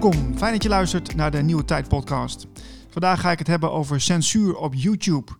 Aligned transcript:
welkom. 0.00 0.38
Fijn 0.38 0.52
dat 0.52 0.62
je 0.62 0.68
luistert 0.68 1.14
naar 1.14 1.30
de 1.30 1.42
Nieuwe 1.42 1.64
Tijd 1.64 1.88
podcast. 1.88 2.46
Vandaag 2.88 3.20
ga 3.20 3.30
ik 3.30 3.38
het 3.38 3.46
hebben 3.46 3.72
over 3.72 4.00
censuur 4.00 4.56
op 4.56 4.74
YouTube. 4.74 5.32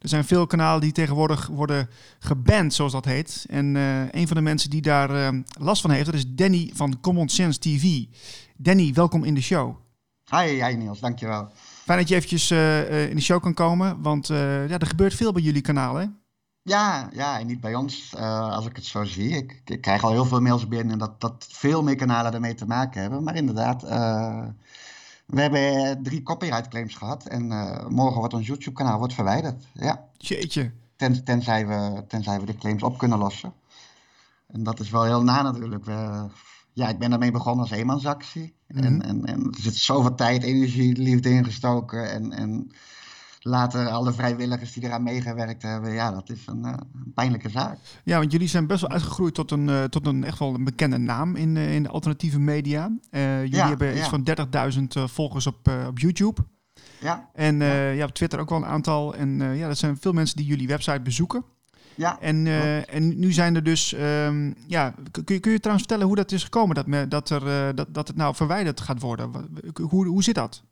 Er 0.00 0.08
zijn 0.08 0.24
veel 0.24 0.46
kanalen 0.46 0.80
die 0.80 0.92
tegenwoordig 0.92 1.46
worden 1.46 1.88
geband, 2.18 2.74
zoals 2.74 2.92
dat 2.92 3.04
heet. 3.04 3.46
En 3.48 3.74
uh, 3.74 4.12
een 4.12 4.26
van 4.26 4.36
de 4.36 4.42
mensen 4.42 4.70
die 4.70 4.82
daar 4.82 5.10
uh, 5.10 5.40
last 5.58 5.82
van 5.82 5.90
heeft, 5.90 6.06
dat 6.06 6.14
is 6.14 6.24
Danny 6.28 6.70
van 6.74 7.00
Common 7.00 7.28
Sense 7.28 7.58
TV. 7.58 8.04
Danny, 8.56 8.92
welkom 8.92 9.24
in 9.24 9.34
de 9.34 9.42
show. 9.42 9.76
Hi, 10.30 10.64
hi 10.64 10.76
Niels, 10.76 11.00
dankjewel. 11.00 11.52
Fijn 11.84 11.98
dat 11.98 12.08
je 12.08 12.14
eventjes 12.14 12.50
uh, 12.50 13.08
in 13.08 13.16
de 13.16 13.22
show 13.22 13.42
kan 13.42 13.54
komen, 13.54 14.02
want 14.02 14.26
ja, 14.26 14.68
er 14.68 14.86
gebeurt 14.86 15.14
veel 15.14 15.32
bij 15.32 15.42
jullie 15.42 15.62
kanaal, 15.62 15.94
hè? 15.94 16.06
Ja, 16.64 17.08
ja, 17.12 17.38
en 17.38 17.46
niet 17.46 17.60
bij 17.60 17.74
ons, 17.74 18.12
uh, 18.16 18.50
als 18.50 18.66
ik 18.66 18.76
het 18.76 18.84
zo 18.84 19.04
zie. 19.04 19.28
Ik, 19.28 19.62
ik, 19.64 19.80
krijg 19.80 20.04
al 20.04 20.10
heel 20.10 20.24
veel 20.24 20.40
mails 20.40 20.68
binnen 20.68 20.98
dat, 20.98 21.20
dat 21.20 21.46
veel 21.48 21.82
meer 21.82 21.96
kanalen 21.96 22.32
ermee 22.32 22.54
te 22.54 22.66
maken 22.66 23.00
hebben. 23.00 23.22
Maar 23.22 23.36
inderdaad, 23.36 23.84
uh, 23.84 24.46
we 25.26 25.40
hebben 25.40 26.02
drie 26.02 26.22
copyright 26.22 26.68
claims 26.68 26.94
gehad. 26.94 27.26
En 27.26 27.50
uh, 27.50 27.86
morgen 27.86 28.18
wordt 28.18 28.34
ons 28.34 28.46
YouTube-kanaal 28.46 28.98
wordt 28.98 29.14
verwijderd. 29.14 29.66
Ja. 29.72 30.04
Jeetje. 30.16 30.72
Ten, 30.96 31.24
tenzij, 31.24 31.66
we, 31.66 32.04
tenzij 32.08 32.40
we 32.40 32.46
de 32.46 32.56
claims 32.56 32.82
op 32.82 32.98
kunnen 32.98 33.18
lossen. 33.18 33.52
En 34.46 34.62
dat 34.62 34.80
is 34.80 34.90
wel 34.90 35.04
heel 35.04 35.22
na 35.22 35.42
natuurlijk. 35.42 35.84
We, 35.84 36.26
ja, 36.72 36.88
ik 36.88 36.98
ben 36.98 37.10
daarmee 37.10 37.30
begonnen 37.30 37.62
als 37.62 37.70
eenmansactie. 37.70 38.54
Mm 38.68 38.76
-hmm. 38.76 38.84
en, 38.84 39.02
en, 39.02 39.24
en 39.24 39.44
er 39.52 39.60
zit 39.60 39.76
zoveel 39.76 40.14
tijd, 40.14 40.42
energie, 40.42 40.96
liefde 40.96 41.30
ingestoken. 41.30 42.10
En, 42.10 42.32
en 42.32 42.72
later 43.44 43.88
alle 43.88 44.12
vrijwilligers 44.12 44.72
die 44.72 44.84
eraan 44.84 45.02
meegewerkt 45.02 45.62
hebben, 45.62 45.92
ja, 45.92 46.10
dat 46.10 46.30
is 46.30 46.46
een, 46.46 46.64
uh, 46.64 46.72
een, 47.04 47.12
pijnlijke 47.14 47.48
zaak. 47.48 47.78
Ja, 48.04 48.18
want 48.18 48.32
jullie 48.32 48.48
zijn 48.48 48.66
best 48.66 48.80
wel 48.80 48.90
uitgegroeid 48.90 49.34
tot 49.34 49.50
een, 49.50 49.68
uh, 49.68 49.84
tot 49.84 50.06
een 50.06 50.24
echt 50.24 50.38
wel 50.38 50.54
een 50.54 50.64
bekende 50.64 50.98
naam 50.98 51.36
in, 51.36 51.56
uh, 51.56 51.74
in 51.74 51.82
de 51.82 51.88
alternatieve 51.88 52.38
media. 52.38 52.90
jullie 53.10 53.56
ja, 53.56 53.68
hebben 53.68 53.96
iets 53.96 54.10
ja. 54.10 54.22
van 54.48 54.98
30.000 54.98 55.02
volgers 55.04 55.46
op, 55.46 55.70
op 55.86 55.98
YouTube. 55.98 56.40
Ja. 57.00 57.28
En 57.34 57.56
ja. 57.56 57.88
ja. 57.88 58.04
op 58.04 58.14
Twitter 58.14 58.38
ook 58.38 58.48
wel 58.48 58.58
een 58.58 58.64
aantal. 58.64 59.14
En 59.14 59.56
ja, 59.56 59.68
dat 59.68 59.78
zijn 59.78 59.96
veel 60.00 60.12
mensen 60.12 60.36
die 60.36 60.46
jullie 60.46 60.66
website 60.66 61.00
bezoeken. 61.00 61.44
Ja, 61.96 62.20
en, 62.20 62.46
en 62.88 63.18
nu 63.18 63.32
zijn 63.32 63.54
er 63.54 63.62
dus, 63.62 63.92
um, 63.92 64.54
ja, 64.66 64.94
kun 65.10 65.34
je, 65.34 65.40
kun 65.40 65.52
je 65.52 65.58
trouwens 65.58 65.86
vertellen 65.86 66.06
hoe 66.06 66.16
dat 66.16 66.32
is 66.32 66.44
gekomen, 66.44 66.74
dat, 66.74 66.86
me, 66.86 67.08
dat, 67.08 67.30
er, 67.30 67.74
dat, 67.74 67.94
dat 67.94 68.08
het 68.08 68.16
nou 68.16 68.34
verwijderd 68.34 68.80
gaat 68.80 69.00
worden? 69.00 69.30
Hoe, 69.88 70.06
hoe 70.06 70.22
zit 70.22 70.34
dat? 70.34 70.62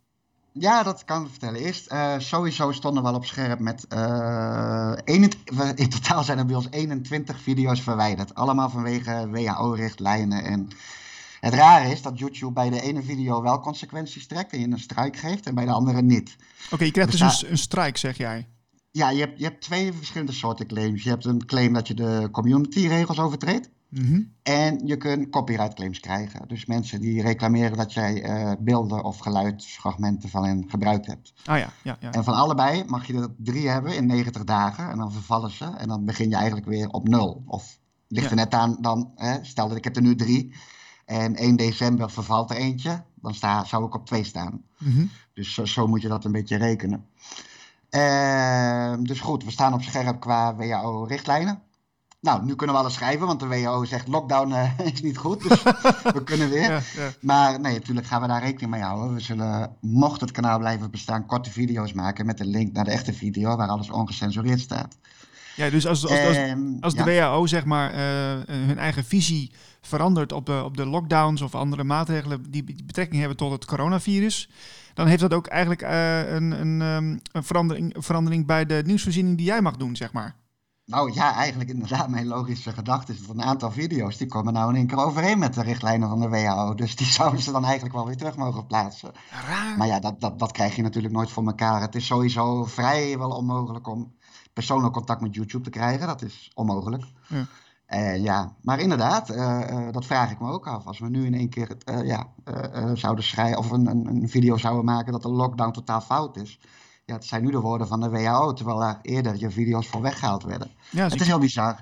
Ja, 0.53 0.83
dat 0.83 1.05
kan 1.05 1.23
ik 1.23 1.31
vertellen. 1.31 1.61
Eerst, 1.61 1.93
uh, 1.93 2.19
sowieso 2.19 2.73
stonden 2.73 3.03
we 3.03 3.09
al 3.09 3.15
op 3.15 3.25
scherp 3.25 3.59
met. 3.59 3.87
Uh, 3.95 4.93
21, 5.05 5.75
in 5.75 5.89
totaal 5.89 6.25
zijn 6.25 6.39
er 6.39 6.47
bij 6.47 6.57
ons 6.57 6.67
21 6.71 7.41
video's 7.41 7.81
verwijderd. 7.81 8.35
Allemaal 8.35 8.71
vanwege 8.71 9.29
WHO-richtlijnen. 9.31 10.45
En 10.45 10.69
het 11.41 11.55
rare 11.55 11.91
is 11.91 12.03
dat 12.03 12.19
YouTube 12.19 12.53
bij 12.53 12.71
de 12.71 12.81
ene 12.81 13.03
video 13.03 13.43
wel 13.43 13.61
consequenties 13.61 14.27
trekt 14.27 14.53
en 14.53 14.61
je 14.61 14.67
een 14.67 14.79
strike 14.79 15.19
geeft, 15.19 15.47
en 15.47 15.55
bij 15.55 15.65
de 15.65 15.73
andere 15.73 16.03
niet. 16.03 16.37
Oké, 16.65 16.75
okay, 16.75 16.87
je 16.87 16.93
krijgt 16.93 17.11
dus, 17.11 17.21
dus 17.21 17.43
een, 17.43 17.51
een 17.51 17.59
strike, 17.59 17.99
zeg 17.99 18.17
jij? 18.17 18.47
Ja, 18.91 19.11
je 19.11 19.21
hebt, 19.21 19.39
je 19.39 19.45
hebt 19.45 19.63
twee 19.63 19.93
verschillende 19.93 20.33
soorten 20.33 20.67
claims. 20.67 21.03
Je 21.03 21.09
hebt 21.09 21.25
een 21.25 21.47
claim 21.47 21.73
dat 21.73 21.89
je 21.89 21.95
de 21.95 22.29
community-regels 22.33 23.19
overtreedt. 23.19 23.71
Mm 23.93 24.07
-hmm. 24.07 24.33
En 24.43 24.87
je 24.87 24.97
kunt 24.97 25.29
copyright 25.29 25.75
claims 25.75 26.01
krijgen. 26.01 26.49
Dus 26.49 26.67
mensen 26.67 27.01
die 27.01 27.23
reclameren 27.23 27.77
dat 27.77 27.93
jij 27.93 28.25
uh, 28.25 28.53
beelden 28.59 29.05
of 29.05 29.19
geluidsfragmenten 29.19 30.29
van 30.29 30.45
hen 30.45 30.65
gebruikt 30.69 31.07
hebt. 31.07 31.33
Ah 31.45 31.59
ja, 31.59 31.73
ja, 31.83 31.97
ja. 32.01 32.11
En 32.13 32.25
van 32.25 32.35
allebei 32.35 32.85
mag 32.87 33.07
je 33.07 33.15
er 33.15 33.35
drie 33.37 33.69
hebben 33.69 33.97
in 33.97 34.07
90 34.07 34.45
dagen. 34.45 34.91
En 34.91 34.99
dan 34.99 35.13
vervallen 35.13 35.51
ze. 35.51 35.65
En 35.65 35.89
dan 35.89 36.05
begin 36.05 36.29
je 36.29 36.35
eigenlijk 36.35 36.67
weer 36.67 36.89
op 36.89 37.09
nul. 37.09 37.43
Of 37.47 37.79
ligt 38.09 38.31
er 38.31 38.37
net 38.37 38.55
aan 38.55 38.77
dan, 38.81 39.13
hè, 39.15 39.45
stel 39.45 39.69
dat 39.69 39.77
ik 39.77 39.85
heb 39.85 39.97
er 39.97 40.03
nu 40.03 40.15
drie. 40.15 40.55
En 41.05 41.37
1 41.37 41.57
december 41.57 42.11
vervalt 42.11 42.51
er 42.51 42.57
eentje. 42.57 43.05
Dan 43.15 43.35
sta, 43.35 43.65
zou 43.65 43.85
ik 43.85 43.95
op 43.95 44.07
twee 44.07 44.25
staan. 44.25 44.63
Mm 44.79 44.93
-hmm. 44.93 45.11
Dus 45.35 45.55
zo, 45.55 45.65
zo 45.65 45.87
moet 45.87 46.03
je 46.03 46.09
dat 46.09 46.25
een 46.25 46.33
beetje 46.33 46.57
rekenen. 46.57 47.07
Uh, 47.91 48.95
dus 49.01 49.21
goed, 49.21 49.45
we 49.45 49.51
staan 49.51 49.75
op 49.75 49.83
scherp 49.83 50.21
qua 50.21 50.57
WHO-richtlijnen. 50.57 51.63
Nou, 52.23 52.45
nu 52.45 52.55
kunnen 52.55 52.77
we 52.77 52.83
alles 52.83 52.95
schrijven, 52.95 53.27
want 53.27 53.41
de 53.41 53.47
WHO 53.47 53.85
zegt 53.85 54.09
lockdown 54.09 54.51
uh, 54.51 54.79
is 54.93 55.03
niet 55.03 55.17
goed. 55.17 55.49
Dus 55.49 55.63
we 56.03 56.23
kunnen 56.31 56.51
weer. 56.51 56.71
Ja, 56.71 56.81
ja. 56.97 57.11
Maar 57.21 57.61
nee, 57.61 57.73
natuurlijk 57.73 58.07
gaan 58.07 58.21
we 58.21 58.27
daar 58.27 58.43
rekening 58.43 58.71
mee 58.71 58.83
houden. 58.83 59.15
We 59.15 59.21
zullen, 59.21 59.77
mocht 59.81 60.21
het 60.21 60.31
kanaal 60.31 60.59
blijven 60.59 60.91
bestaan, 60.91 61.27
korte 61.27 61.51
video's 61.51 61.93
maken 61.93 62.27
met 62.27 62.41
een 62.41 62.47
link 62.47 62.73
naar 62.73 62.85
de 62.85 62.91
echte 62.91 63.13
video 63.13 63.57
waar 63.57 63.69
alles 63.69 63.91
ongecensureerd 63.91 64.61
staat. 64.61 64.97
Ja, 65.57 65.71
dus 65.71 65.87
als, 65.87 66.07
als, 66.07 66.27
als, 66.27 66.37
als 66.81 66.95
de 66.95 67.11
ja. 67.11 67.31
WHO 67.31 67.47
zeg 67.47 67.65
maar 67.65 67.91
uh, 67.91 67.99
hun 68.47 68.79
eigen 68.79 69.05
visie 69.05 69.53
verandert 69.81 70.33
op 70.33 70.47
de, 70.47 70.63
op 70.65 70.77
de 70.77 70.87
lockdowns 70.87 71.41
of 71.41 71.55
andere 71.55 71.85
maatregelen 71.85 72.51
die 72.51 72.65
betrekking 72.85 73.19
hebben 73.19 73.37
tot 73.37 73.53
het 73.53 73.65
coronavirus, 73.65 74.49
dan 74.95 75.07
heeft 75.07 75.21
dat 75.21 75.35
ook 75.35 75.47
eigenlijk 75.47 75.83
uh, 75.83 76.33
een, 76.33 76.51
een, 76.51 76.81
um, 76.81 77.21
een 77.33 77.45
verandering, 77.45 77.95
verandering 77.99 78.47
bij 78.47 78.67
de 78.67 78.83
nieuwsvoorziening 78.87 79.37
die 79.37 79.47
jij 79.47 79.63
mag 79.63 79.77
doen, 79.77 79.97
zeg 79.97 80.13
maar. 80.13 80.35
Nou 80.85 81.13
ja, 81.13 81.35
eigenlijk 81.35 81.71
inderdaad. 81.71 82.09
Mijn 82.09 82.27
logische 82.27 82.73
gedachte 82.73 83.13
is 83.13 83.27
dat 83.27 83.37
een 83.37 83.43
aantal 83.43 83.71
video's 83.71 84.17
die 84.17 84.27
komen 84.27 84.53
nou 84.53 84.71
in 84.71 84.77
één 84.77 84.87
keer 84.87 84.99
overeen 84.99 85.39
met 85.39 85.55
de 85.55 85.63
richtlijnen 85.63 86.09
van 86.09 86.21
de 86.21 86.29
WHO. 86.29 86.75
Dus 86.75 86.97
die 86.97 87.07
zouden 87.21 87.43
ze 87.43 87.53
dan 87.53 87.65
eigenlijk 87.65 87.95
wel 87.95 88.07
weer 88.07 88.17
terug 88.17 88.37
mogen 88.37 88.67
plaatsen. 88.67 89.13
Raar. 89.31 89.77
Maar 89.77 89.87
ja, 89.87 90.01
dat, 90.01 90.21
dat, 90.21 90.39
dat 90.39 90.53
krijg 90.53 90.77
je 90.77 90.83
natuurlijk 90.83 91.15
nooit 91.15 91.31
voor 91.31 91.47
elkaar. 91.47 91.81
Het 91.81 91.95
is 91.95 92.07
sowieso 92.07 92.65
vrijwel 92.65 93.31
onmogelijk 93.31 93.89
om 93.89 94.15
persoonlijk 94.53 94.93
contact 94.93 95.21
met 95.21 95.35
YouTube 95.35 95.65
te 95.65 95.71
krijgen. 95.71 96.07
Dat 96.07 96.23
is 96.23 96.51
onmogelijk. 96.55 97.05
Ja. 97.29 97.47
Uh, 97.89 98.23
ja, 98.23 98.55
maar 98.63 98.81
inderdaad, 98.81 99.31
uh, 99.31 99.61
uh, 99.71 99.93
dat 99.93 100.07
vraag 100.07 100.31
ik 100.31 100.41
me 100.41 100.51
ook 100.51 100.67
af. 100.67 100.87
Als 100.87 100.99
we 100.99 101.09
nu 101.09 101.27
in 101.27 101.35
één 101.35 101.49
keer 101.49 101.77
ja, 102.05 102.27
zouden 102.95 103.25
schrijven 103.25 103.59
of 103.59 103.71
een, 103.71 103.87
een, 103.87 104.07
een, 104.07 104.29
video 104.29 104.57
zouden 104.57 104.85
maken 104.85 105.13
dat 105.13 105.23
de 105.23 105.29
lockdown 105.29 105.73
totaal 105.73 106.01
fout 106.01 106.37
is. 106.37 106.61
Ja, 107.05 107.15
het 107.15 107.25
zijn 107.25 107.43
nu 107.43 107.51
de 107.51 107.61
woorden 107.61 107.87
van 107.87 108.01
de 108.01 108.09
WHO, 108.09 108.53
terwijl 108.53 108.79
daar 108.79 108.99
eerder 109.03 109.37
je 109.39 109.51
video's 109.51 109.89
voor 109.89 110.01
weggehaald 110.01 110.43
werden. 110.43 110.71
Ja, 110.91 111.05
het 111.05 111.21
is 111.21 111.27
heel 111.27 111.39
bizar. 111.39 111.81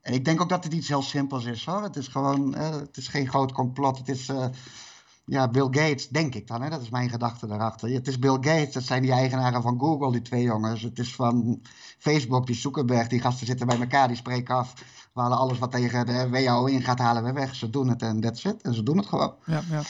En 0.00 0.12
ik 0.12 0.24
denk 0.24 0.40
ook 0.40 0.48
dat 0.48 0.64
het 0.64 0.72
iets 0.72 0.88
heel 0.88 1.02
simpels 1.02 1.44
is 1.44 1.64
hoor. 1.64 1.82
Het 1.82 1.96
is 1.96 2.08
gewoon, 2.08 2.54
het 2.54 2.96
is 2.96 3.08
geen 3.08 3.28
groot 3.28 3.52
complot. 3.52 3.98
Het 3.98 4.08
is 4.08 4.30
ja, 5.26 5.48
Bill 5.48 5.68
Gates, 5.70 6.08
denk 6.08 6.34
ik 6.34 6.46
dan. 6.46 6.62
Hè? 6.62 6.70
Dat 6.70 6.82
is 6.82 6.90
mijn 6.90 7.10
gedachte 7.10 7.46
daarachter. 7.46 7.90
Het 7.90 8.08
is 8.08 8.18
Bill 8.18 8.34
Gates, 8.40 8.72
dat 8.72 8.82
zijn 8.82 9.02
die 9.02 9.12
eigenaren 9.12 9.62
van 9.62 9.80
Google, 9.80 10.12
die 10.12 10.22
twee 10.22 10.42
jongens. 10.42 10.82
Het 10.82 10.98
is 10.98 11.14
van 11.14 11.62
Facebook, 11.98 12.46
die 12.46 12.56
Zuckerberg, 12.56 13.08
die 13.08 13.20
gasten 13.20 13.46
zitten 13.46 13.66
bij 13.66 13.80
elkaar, 13.80 14.08
die 14.08 14.16
spreken 14.16 14.54
af. 14.54 14.74
We 15.12 15.20
halen 15.20 15.38
alles 15.38 15.58
wat 15.58 15.70
tegen 15.70 16.06
de 16.06 16.28
WHO 16.28 16.64
in 16.64 16.82
gaat, 16.82 16.98
halen 16.98 17.24
we 17.24 17.32
weg. 17.32 17.54
Ze 17.54 17.70
doen 17.70 17.88
het 17.88 18.02
en 18.02 18.20
that's 18.20 18.44
it. 18.44 18.62
En 18.62 18.74
ze 18.74 18.82
doen 18.82 18.96
het 18.96 19.06
gewoon. 19.06 19.34
Ja, 19.44 19.62
ja. 19.70 19.82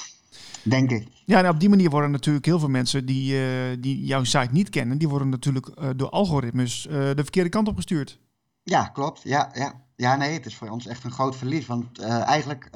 Denk 0.63 0.91
ik. 0.91 1.09
Ja, 1.25 1.43
en 1.43 1.49
op 1.49 1.61
die 1.61 1.69
manier 1.69 1.91
worden 1.91 2.11
natuurlijk 2.11 2.45
heel 2.45 2.59
veel 2.59 2.69
mensen 2.69 3.07
die, 3.07 3.35
uh, 3.35 3.77
die 3.79 4.05
jouw 4.05 4.25
site 4.25 4.49
niet 4.51 4.69
kennen, 4.69 4.99
die 4.99 5.09
worden 5.09 5.29
natuurlijk 5.29 5.69
uh, 5.69 5.89
door 5.97 6.09
algoritmes 6.09 6.87
uh, 6.87 6.93
de 6.93 7.23
verkeerde 7.23 7.49
kant 7.49 7.69
op 7.69 7.77
gestuurd. 7.77 8.19
Ja, 8.63 8.85
klopt. 8.85 9.21
Ja, 9.23 9.51
ja. 9.55 9.73
ja, 9.97 10.17
nee, 10.17 10.33
het 10.33 10.47
is 10.47 10.57
voor 10.57 10.69
ons 10.69 10.87
echt 10.87 11.05
een 11.05 11.11
groot 11.11 11.37
verlies. 11.37 11.67
Want 11.67 12.01
eigenlijk, 12.01 12.69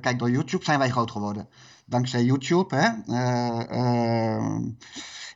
kijk, 0.00 0.18
door 0.18 0.30
YouTube 0.30 0.64
zijn 0.64 0.78
wij 0.78 0.90
groot 0.90 1.10
geworden 1.10 1.48
dankzij 1.86 2.24
YouTube, 2.24 2.76
hè, 2.76 2.88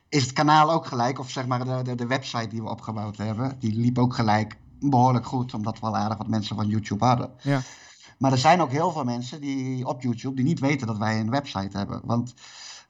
is 0.09 0.23
het 0.23 0.33
kanaal 0.33 0.71
ook 0.71 0.85
gelijk, 0.85 1.19
of 1.19 1.29
zeg 1.29 1.47
maar 1.47 1.65
de, 1.65 1.81
de, 1.83 1.95
de, 1.95 2.07
website 2.07 2.47
die 2.47 2.61
we 2.61 2.69
opgebouwd 2.69 3.17
hebben, 3.17 3.55
die 3.59 3.79
liep 3.79 3.97
ook 3.97 4.13
gelijk 4.13 4.57
behoorlijk 4.79 5.25
goed, 5.25 5.53
omdat 5.53 5.79
we 5.79 5.85
al 5.85 5.97
aardig 5.97 6.17
wat 6.17 6.27
mensen 6.27 6.55
van 6.55 6.67
YouTube 6.67 7.05
hadden. 7.05 7.31
Ja. 7.41 7.61
Maar 8.19 8.31
er 8.31 8.37
zijn 8.37 8.61
ook 8.61 8.71
heel 8.71 8.91
veel 8.91 9.03
mensen 9.03 9.41
die 9.41 9.85
op 9.85 10.01
YouTube 10.01 10.35
die 10.35 10.45
niet 10.45 10.59
weten 10.59 10.87
dat 10.87 10.97
wij 10.97 11.19
een 11.19 11.29
website 11.29 11.77
hebben. 11.77 12.01
Want 12.03 12.33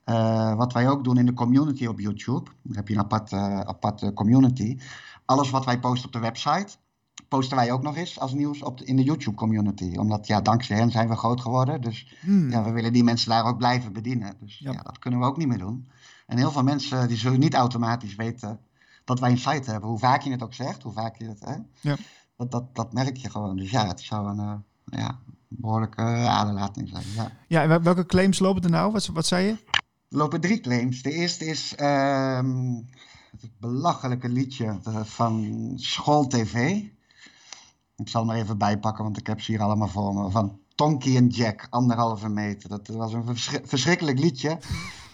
uh, 0.06 0.56
wat 0.56 0.74
wij 0.74 0.90
ook 0.90 1.04
doen 1.04 1.18
in 1.18 1.26
de 1.26 1.34
community 1.34 1.86
op 1.86 2.00
YouTube, 2.00 2.50
dan 2.64 2.76
heb 2.76 2.88
je 2.88 2.94
een 2.94 3.00
aparte, 3.00 3.36
aparte 3.66 4.14
community. 4.14 4.80
Alles 5.26 5.50
wat 5.50 5.66
wij 5.66 5.80
posten 5.80 6.06
op 6.06 6.14
de 6.14 6.20
website, 6.20 6.76
posten 7.28 7.58
wij 7.58 7.72
ook 7.72 7.82
nog 7.82 7.96
eens 7.96 8.20
als 8.20 8.34
nieuws 8.34 8.64
op 8.64 8.78
de, 8.78 8.86
in 8.86 8.96
de 8.96 9.04
YouTube 9.04 9.36
community. 9.36 9.96
Omdat 9.98 10.28
ja, 10.28 10.42
dankzij 10.42 10.78
hen 10.78 10.92
zijn 10.92 11.10
we 11.10 11.16
groot 11.16 11.42
geworden. 11.42 11.82
Dus 11.82 12.16
hmm. 12.20 12.50
ja, 12.50 12.64
we 12.64 12.72
willen 12.72 12.94
die 12.94 13.04
mensen 13.04 13.30
daar 13.30 13.46
ook 13.46 13.58
blijven 13.58 13.94
bedienen. 13.94 14.36
Dus 14.40 14.58
ja. 14.58 14.72
ja. 14.72 14.82
dat 14.82 15.00
kunnen 15.00 15.20
we 15.20 15.26
ook 15.26 15.38
niet 15.38 15.48
meer 15.48 15.58
doen. 15.58 15.90
En 16.28 16.38
heel 16.38 16.52
veel 16.52 16.64
mensen 16.64 17.08
die 17.08 17.18
zullen 17.18 17.40
niet 17.40 17.54
automatisch 17.54 18.16
weten 18.16 18.60
dat 19.04 19.20
wij 19.20 19.32
een 19.32 19.38
site 19.38 19.72
hebben. 19.72 19.90
Hoe 19.90 20.00
vaak 20.00 20.22
je 20.22 20.32
het 20.32 20.44
ook 20.44 20.54
zegt, 20.54 20.84
hoe 20.84 20.94
vaak 20.94 21.18
je 21.18 21.28
het... 21.28 21.40
Hè, 21.46 21.56
ja. 21.82 21.96
dat, 22.36 22.52
dat, 22.52 22.76
dat 22.76 22.94
merk 22.94 23.18
je 23.18 23.30
gewoon. 23.30 23.56
Dus 23.56 23.72
ja, 23.72 23.88
het 23.88 24.02
zou 24.02 24.30
een 24.30 24.40
uh, 24.40 24.54
ja, 24.92 25.20
behoorlijke 25.48 26.02
aderlating 26.28 26.90
zijn. 26.90 27.04
Ja. 27.16 27.32
ja, 27.48 27.62
en 27.62 27.84
welke 27.84 28.06
claims 28.06 28.40
lopen 28.40 28.64
er 28.64 28.70
nou? 28.70 28.92
Wat, 28.92 29.06
wat 29.06 29.26
zei 29.26 29.46
je? 29.46 29.52
Er 30.10 30.18
lopen 30.18 30.42
drie 30.42 30.60
claims. 30.60 31.02
De 31.02 31.12
eerste 31.12 31.46
is 31.46 31.76
um, 31.80 32.90
het 33.40 33.52
belachelijke 33.60 34.30
liedje 34.30 34.80
van 35.04 35.74
School 35.76 36.28
TV. 36.28 36.82
Ik 37.96 38.10
zal 38.10 38.28
hem 38.28 38.36
er 38.36 38.42
even 38.42 38.58
bijpakken, 38.58 39.04
want 39.04 39.18
ik 39.18 39.28
heb 39.28 39.42
ze 39.42 39.52
hier 39.52 39.62
allemaal 39.62 39.88
voor 39.88 40.14
me. 40.14 40.30
Van 40.30 40.60
Tonky 40.76 41.16
en 41.16 41.28
Jack, 41.28 41.68
anderhalve 41.70 42.30
meter. 42.30 42.70
Dat 42.70 42.88
was 42.88 43.14
een 43.14 43.38
verschrikkelijk 43.64 44.20
liedje. 44.20 44.58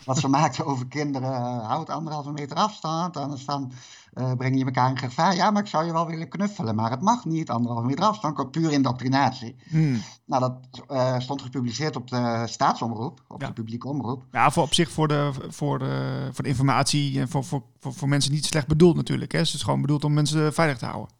Wat 0.05 0.17
ze 0.17 0.27
maakten 0.27 0.65
over 0.65 0.87
kinderen. 0.87 1.29
Uh, 1.29 1.67
houd 1.67 1.89
anderhalve 1.89 2.31
meter 2.31 2.57
afstand, 2.57 3.17
anders 3.17 3.45
dan 3.45 3.71
uh, 4.13 4.31
breng 4.37 4.57
je 4.57 4.65
elkaar 4.65 4.89
in 4.89 4.97
gevaar. 4.97 5.35
Ja, 5.35 5.51
maar 5.51 5.61
ik 5.61 5.67
zou 5.67 5.85
je 5.85 5.91
wel 5.91 6.07
willen 6.07 6.29
knuffelen, 6.29 6.75
maar 6.75 6.91
het 6.91 7.01
mag 7.01 7.25
niet. 7.25 7.49
Anderhalve 7.49 7.85
meter 7.85 8.03
afstand, 8.03 8.51
puur 8.51 8.71
indoctrinatie. 8.71 9.55
Hmm. 9.69 10.01
Nou, 10.25 10.41
dat 10.41 10.83
uh, 10.91 11.19
stond 11.19 11.41
gepubliceerd 11.41 11.95
op 11.95 12.09
de 12.09 12.43
staatsomroep, 12.45 13.23
op 13.27 13.39
de 13.39 13.53
publieke 13.53 13.87
omroep. 13.87 14.23
Ja, 14.31 14.51
voor, 14.51 14.63
op 14.63 14.73
zich 14.73 14.91
voor 14.91 15.07
de, 15.07 15.31
voor 15.47 15.79
de, 15.79 16.29
voor 16.31 16.43
de 16.43 16.49
informatie 16.49 17.19
en 17.19 17.29
voor, 17.29 17.43
voor, 17.43 17.63
voor, 17.79 17.93
voor 17.93 18.09
mensen 18.09 18.31
niet 18.31 18.45
slecht 18.45 18.67
bedoeld 18.67 18.95
natuurlijk. 18.95 19.31
Hè. 19.31 19.39
Het 19.39 19.53
is 19.53 19.63
gewoon 19.63 19.81
bedoeld 19.81 20.03
om 20.03 20.13
mensen 20.13 20.53
veilig 20.53 20.77
te 20.77 20.85
houden. 20.85 21.14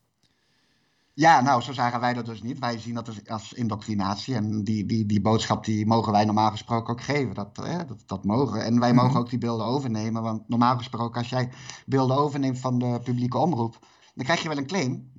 Ja, 1.16 1.42
nou, 1.42 1.62
zo 1.62 1.74
zagen 1.74 2.00
wij 2.00 2.14
dat 2.14 2.26
dus 2.26 2.42
niet. 2.42 2.60
Wij 2.60 2.80
zien 2.80 2.94
dat 2.94 3.06
dus 3.06 3.28
als 3.28 3.54
indoctrinatie. 3.54 4.36
En 4.36 4.64
die, 4.64 4.86
die, 4.86 5.06
die 5.06 5.22
boodschap 5.22 5.66
die 5.66 5.86
mogen 5.86 6.12
wij 6.12 6.26
normaal 6.26 6.52
gesproken 6.52 6.94
ook 6.94 7.02
geven. 7.02 7.36
Dat, 7.36 7.58
hè, 7.62 7.86
dat, 7.86 8.04
dat 8.06 8.24
mogen. 8.24 8.64
En 8.64 8.80
wij 8.80 8.94
mogen 8.94 9.10
mhm. 9.10 9.20
ook 9.20 9.30
die 9.30 9.40
beelden 9.40 9.66
overnemen. 9.66 10.22
Want 10.22 10.50
normaal 10.50 10.78
gesproken, 10.78 11.20
als 11.22 11.30
jij 11.30 11.50
beelden 11.86 12.18
overneemt 12.18 12.60
van 12.60 12.80
de 12.80 13.00
publieke 13.04 13.38
omroep, 13.38 13.80
dan 14.16 14.26
krijg 14.26 14.42
je 14.42 14.48
wel 14.48 14.58
een 14.58 14.68
claim. 14.68 15.12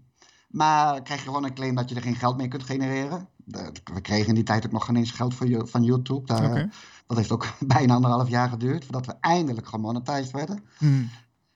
Maar 0.49 1.03
krijg 1.03 1.21
je 1.21 1.27
gewoon 1.27 1.45
een 1.45 1.55
claim 1.55 1.75
dat 1.75 1.89
je 1.89 1.95
er 1.95 2.03
geen 2.03 2.17
geld 2.17 2.37
mee 2.37 2.49
kunt 2.49 2.63
genereren. 2.63 3.29
we 3.95 4.01
kregen 4.01 4.29
in 4.29 4.35
die 4.35 4.45
tijd 4.45 4.67
ook 4.67 4.73
nog 4.73 4.85
geen 4.85 4.97
eens 4.97 5.11
geld 5.11 5.35
van, 5.35 5.69
van 5.69 5.83
YouTube. 5.83 6.27
Daar, 6.27 6.69
Dat 7.07 7.17
heeft 7.17 7.33
ook 7.33 7.47
bijna 7.77 7.95
anderhalf 7.95 8.29
jaar 8.29 8.49
geduurd 8.49 8.85
voordat 8.85 9.07
we 9.07 9.15
eindelijk 9.21 9.67
gemonetized 9.67 10.31
werden. 10.31 10.65
Mhm. 10.79 11.05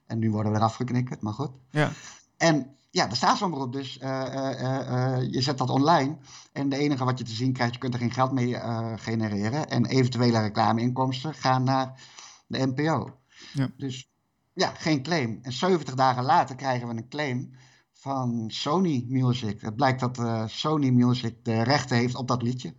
En 0.05 0.19
nu 0.19 0.31
worden 0.31 0.51
we 0.51 0.57
er 0.57 0.63
afgeknikkerd, 0.63 1.21
maar 1.21 1.33
goed. 1.33 1.51
Ja. 1.69 1.91
En 2.37 2.75
ja, 2.91 3.07
de 3.07 3.15
staatsomroep 3.15 3.73
dus. 3.73 3.97
Uh, 3.97 4.09
uh, 4.09 5.31
je 5.31 5.41
zet 5.41 5.57
dat 5.57 5.69
online. 5.69 6.17
En 6.51 6.69
de 6.69 6.77
enige 6.77 7.03
wat 7.03 7.17
je 7.17 7.23
te 7.23 7.31
zien 7.31 7.53
krijgt, 7.53 7.73
je 7.73 7.79
kunt 7.79 7.93
er 7.93 7.99
geen 7.99 8.11
geld 8.11 8.31
mee 8.31 8.55
genereren. 8.97 9.69
En 9.69 9.85
eventuele 9.85 10.41
reclameinkomsten 10.41 11.33
gaan 11.33 11.63
naar 11.63 12.01
de 12.47 12.67
NPO. 12.67 13.17
Ja. 13.53 13.69
Dus 13.77 14.09
ja, 14.53 14.67
geen 14.67 15.03
claim. 15.03 15.39
En 15.41 15.53
70 15.53 15.95
dagen 15.95 16.23
later 16.23 16.55
krijgen 16.55 16.87
we 16.87 16.93
een 16.93 17.09
claim 17.09 17.51
van 17.93 18.45
Sony 18.47 19.05
Music. 19.07 19.61
Het 19.61 19.75
blijkt 19.75 19.99
dat 19.99 20.49
Sony 20.51 20.89
Music 20.89 21.45
de 21.45 21.63
rechten 21.63 21.97
heeft 21.97 22.15
op 22.15 22.27
dat 22.27 22.41
liedje. 22.41 22.75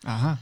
Aha. 0.00 0.38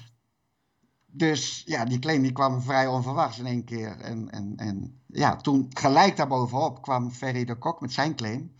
Dus 1.06 1.62
ja, 1.66 1.84
die 1.84 1.98
claim 1.98 2.22
die 2.22 2.32
kwam 2.32 2.62
vrij 2.62 2.86
onverwachts 2.86 3.38
in 3.38 3.46
één 3.46 3.64
keer. 3.64 4.00
En, 4.00 4.30
en, 4.30 4.52
en 4.56 5.00
ja, 5.06 5.36
toen 5.36 5.66
gelijk 5.70 6.16
daarbovenop 6.16 6.82
kwam 6.82 7.10
Ferry 7.10 7.44
de 7.44 7.54
Kok 7.54 7.80
met 7.80 7.92
zijn 7.92 8.14
claim. 8.16 8.52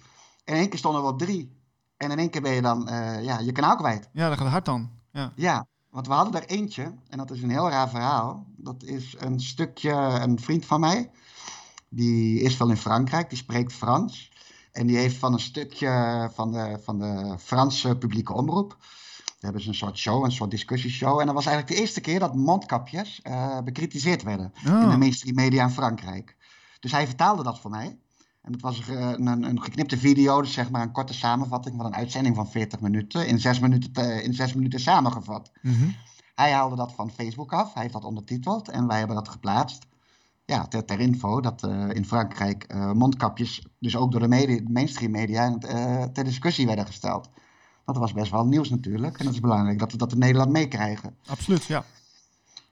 En 0.45 0.55
in 0.55 0.61
één 0.61 0.69
keer 0.69 0.79
stonden 0.79 1.03
we 1.03 1.09
op 1.09 1.19
drie. 1.19 1.63
En 1.97 2.11
in 2.11 2.19
één 2.19 2.31
keer 2.31 2.43
ben 2.43 2.53
je 2.53 2.63
dan 2.63 2.89
uh, 2.89 3.25
ja, 3.25 3.39
je 3.39 3.53
kanaal 3.53 3.77
kwijt. 3.77 4.09
Ja, 4.13 4.29
dat 4.29 4.39
gaat 4.39 4.49
hard 4.49 4.65
dan. 4.65 4.91
Ja. 5.11 5.33
ja, 5.37 5.67
want 5.91 6.07
we 6.07 6.13
hadden 6.13 6.43
er 6.43 6.49
eentje. 6.49 6.95
En 7.09 7.19
dat 7.19 7.31
is 7.31 7.43
een 7.43 7.51
heel 7.51 7.69
raar 7.69 7.89
verhaal. 7.89 8.47
Dat 8.57 8.83
is 8.83 9.15
een 9.19 9.41
stukje, 9.41 9.93
een 9.93 10.41
vriend 10.41 10.67
van 10.67 10.81
mij. 10.81 11.11
Die 11.89 12.41
is 12.41 12.57
wel 12.57 12.71
in 12.71 12.77
Frankrijk, 12.77 13.29
die 13.29 13.39
spreekt 13.39 13.73
Frans. 13.73 14.33
En 14.73 14.87
die 14.87 14.97
heeft 14.97 15.17
van 15.17 15.33
een 15.33 15.41
stukje 15.41 16.31
van 16.35 16.53
de, 16.53 16.79
van 16.83 16.99
de 16.99 17.37
Franse 17.39 17.97
publieke 17.97 18.33
omroep. 18.33 18.77
Daar 19.25 19.53
hebben 19.53 19.63
ze 19.63 19.69
een 19.69 19.75
soort 19.75 19.99
show, 19.99 20.25
een 20.25 20.33
soort 20.33 20.51
discussieshow. 20.51 21.21
En 21.21 21.27
dat 21.27 21.35
was 21.35 21.47
eigenlijk 21.47 21.77
de 21.77 21.83
eerste 21.83 22.01
keer 22.01 22.19
dat 22.19 22.35
mondkapjes 22.35 23.21
uh, 23.23 23.59
bekritiseerd 23.61 24.23
werden. 24.23 24.53
In 24.65 24.89
de 24.89 24.97
mainstream 24.97 25.35
media 25.35 25.63
in 25.63 25.71
Frankrijk. 25.71 26.37
Dus 26.81 26.93
hij 26.93 27.07
vertaalde 27.07 27.43
dat 27.43 27.61
voor 27.61 27.71
mij. 27.71 27.99
En 28.45 28.53
dat 28.53 28.61
was 28.61 28.89
een, 28.89 29.27
een, 29.27 29.43
een, 29.43 29.63
geknipte 29.63 29.99
video, 29.99 30.41
dus 30.41 30.53
zeg 30.53 30.71
maar 30.71 30.83
een 30.83 30.93
korte 30.93 31.15
samenvatting 31.15 31.77
van 31.77 31.87
een 31.87 31.95
uitzending 31.95 32.37
van 32.37 32.51
40 32.51 32.81
minuten, 32.81 33.27
in 33.27 33.41
zes 33.41 33.59
minuten, 33.59 34.23
in 34.23 34.35
zes 34.35 34.55
minuten 34.55 34.81
samengevat. 34.81 35.51
Mhm. 35.63 35.89
Hij 36.35 36.53
haalde 36.53 36.77
dat 36.77 36.93
van 36.93 37.11
Facebook 37.11 37.53
af, 37.53 37.73
hij 37.73 37.83
heeft 37.83 37.95
dat 37.95 38.05
ondertiteld 38.05 38.69
en 38.69 38.87
wij 38.87 38.99
hebben 38.99 39.17
dat 39.17 39.29
geplaatst. 39.29 39.87
Ja, 40.45 40.67
ter, 40.67 40.85
ter 40.85 41.01
info 41.01 41.41
dat 41.41 41.63
uh, 41.63 41.91
in 41.91 42.05
Frankrijk 42.05 42.73
uh, 42.75 42.93
mondkapjes, 42.93 43.67
dus 43.79 43.97
ook 43.97 44.11
door 44.11 44.21
de 44.21 44.29
media, 44.29 44.61
mainstream 44.69 45.11
media, 45.11 45.49
uh, 45.49 46.03
ter 46.03 46.25
discussie 46.25 46.67
werden 46.67 46.87
gesteld. 46.87 47.31
Dat 47.85 47.97
was 47.97 48.13
best 48.13 48.31
wel 48.31 48.47
nieuws 48.47 48.71
natuurlijk 48.71 49.19
en 49.19 49.25
dat 49.25 49.35
is 49.35 49.41
belangrijk 49.41 49.79
dat 49.79 49.93
we 49.93 49.99
dat 49.99 50.13
in 50.13 50.19
Nederland 50.19 50.51
meekrijgen. 50.51 51.17
Absoluut, 51.27 51.65
ja. 51.65 51.85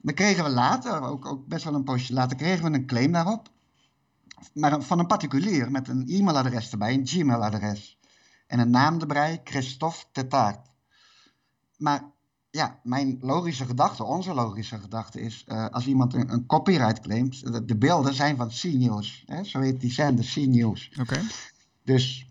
Dan 0.01 0.13
kregen 0.13 0.43
we 0.43 0.49
later, 0.49 1.01
ook, 1.01 1.25
ook 1.25 1.47
best 1.47 1.63
wel 1.63 1.73
een 1.73 1.83
postje 1.83 2.13
later, 2.13 2.37
kregen 2.37 2.71
we 2.71 2.77
een 2.77 2.85
claim 2.85 3.11
daarop 3.11 3.51
maar 4.53 4.81
van 4.81 4.99
een 4.99 5.07
particulier 5.07 5.71
met 5.71 5.87
een 5.87 6.07
e-mailadres 6.07 6.71
erbij, 6.71 6.93
een 6.93 7.07
Gmail-adres. 7.07 7.97
En 8.47 8.59
een 8.59 8.69
naam 8.69 8.99
erbij, 8.99 9.41
Christophe 9.43 10.03
Tetaert. 10.11 10.59
Maar 11.77 12.11
ja, 12.51 12.79
mijn 12.83 13.17
logische 13.21 13.65
gedachte, 13.65 14.03
onze 14.03 14.33
logische 14.33 14.79
gedachte 14.79 15.21
is, 15.21 15.45
uh, 15.47 15.67
als 15.69 15.85
iemand 15.85 16.13
een, 16.13 16.33
een, 16.33 16.45
copyright 16.45 16.99
claimt, 16.99 17.67
de, 17.67 17.77
beelden 17.77 18.13
zijn 18.13 18.37
van 18.37 18.47
C-News. 18.47 19.25
Zo 19.43 19.59
heet 19.59 19.79
die 19.79 19.91
zender, 19.91 20.25
C-News. 20.25 20.91
Oké. 20.99 21.21
Dus 21.83 22.27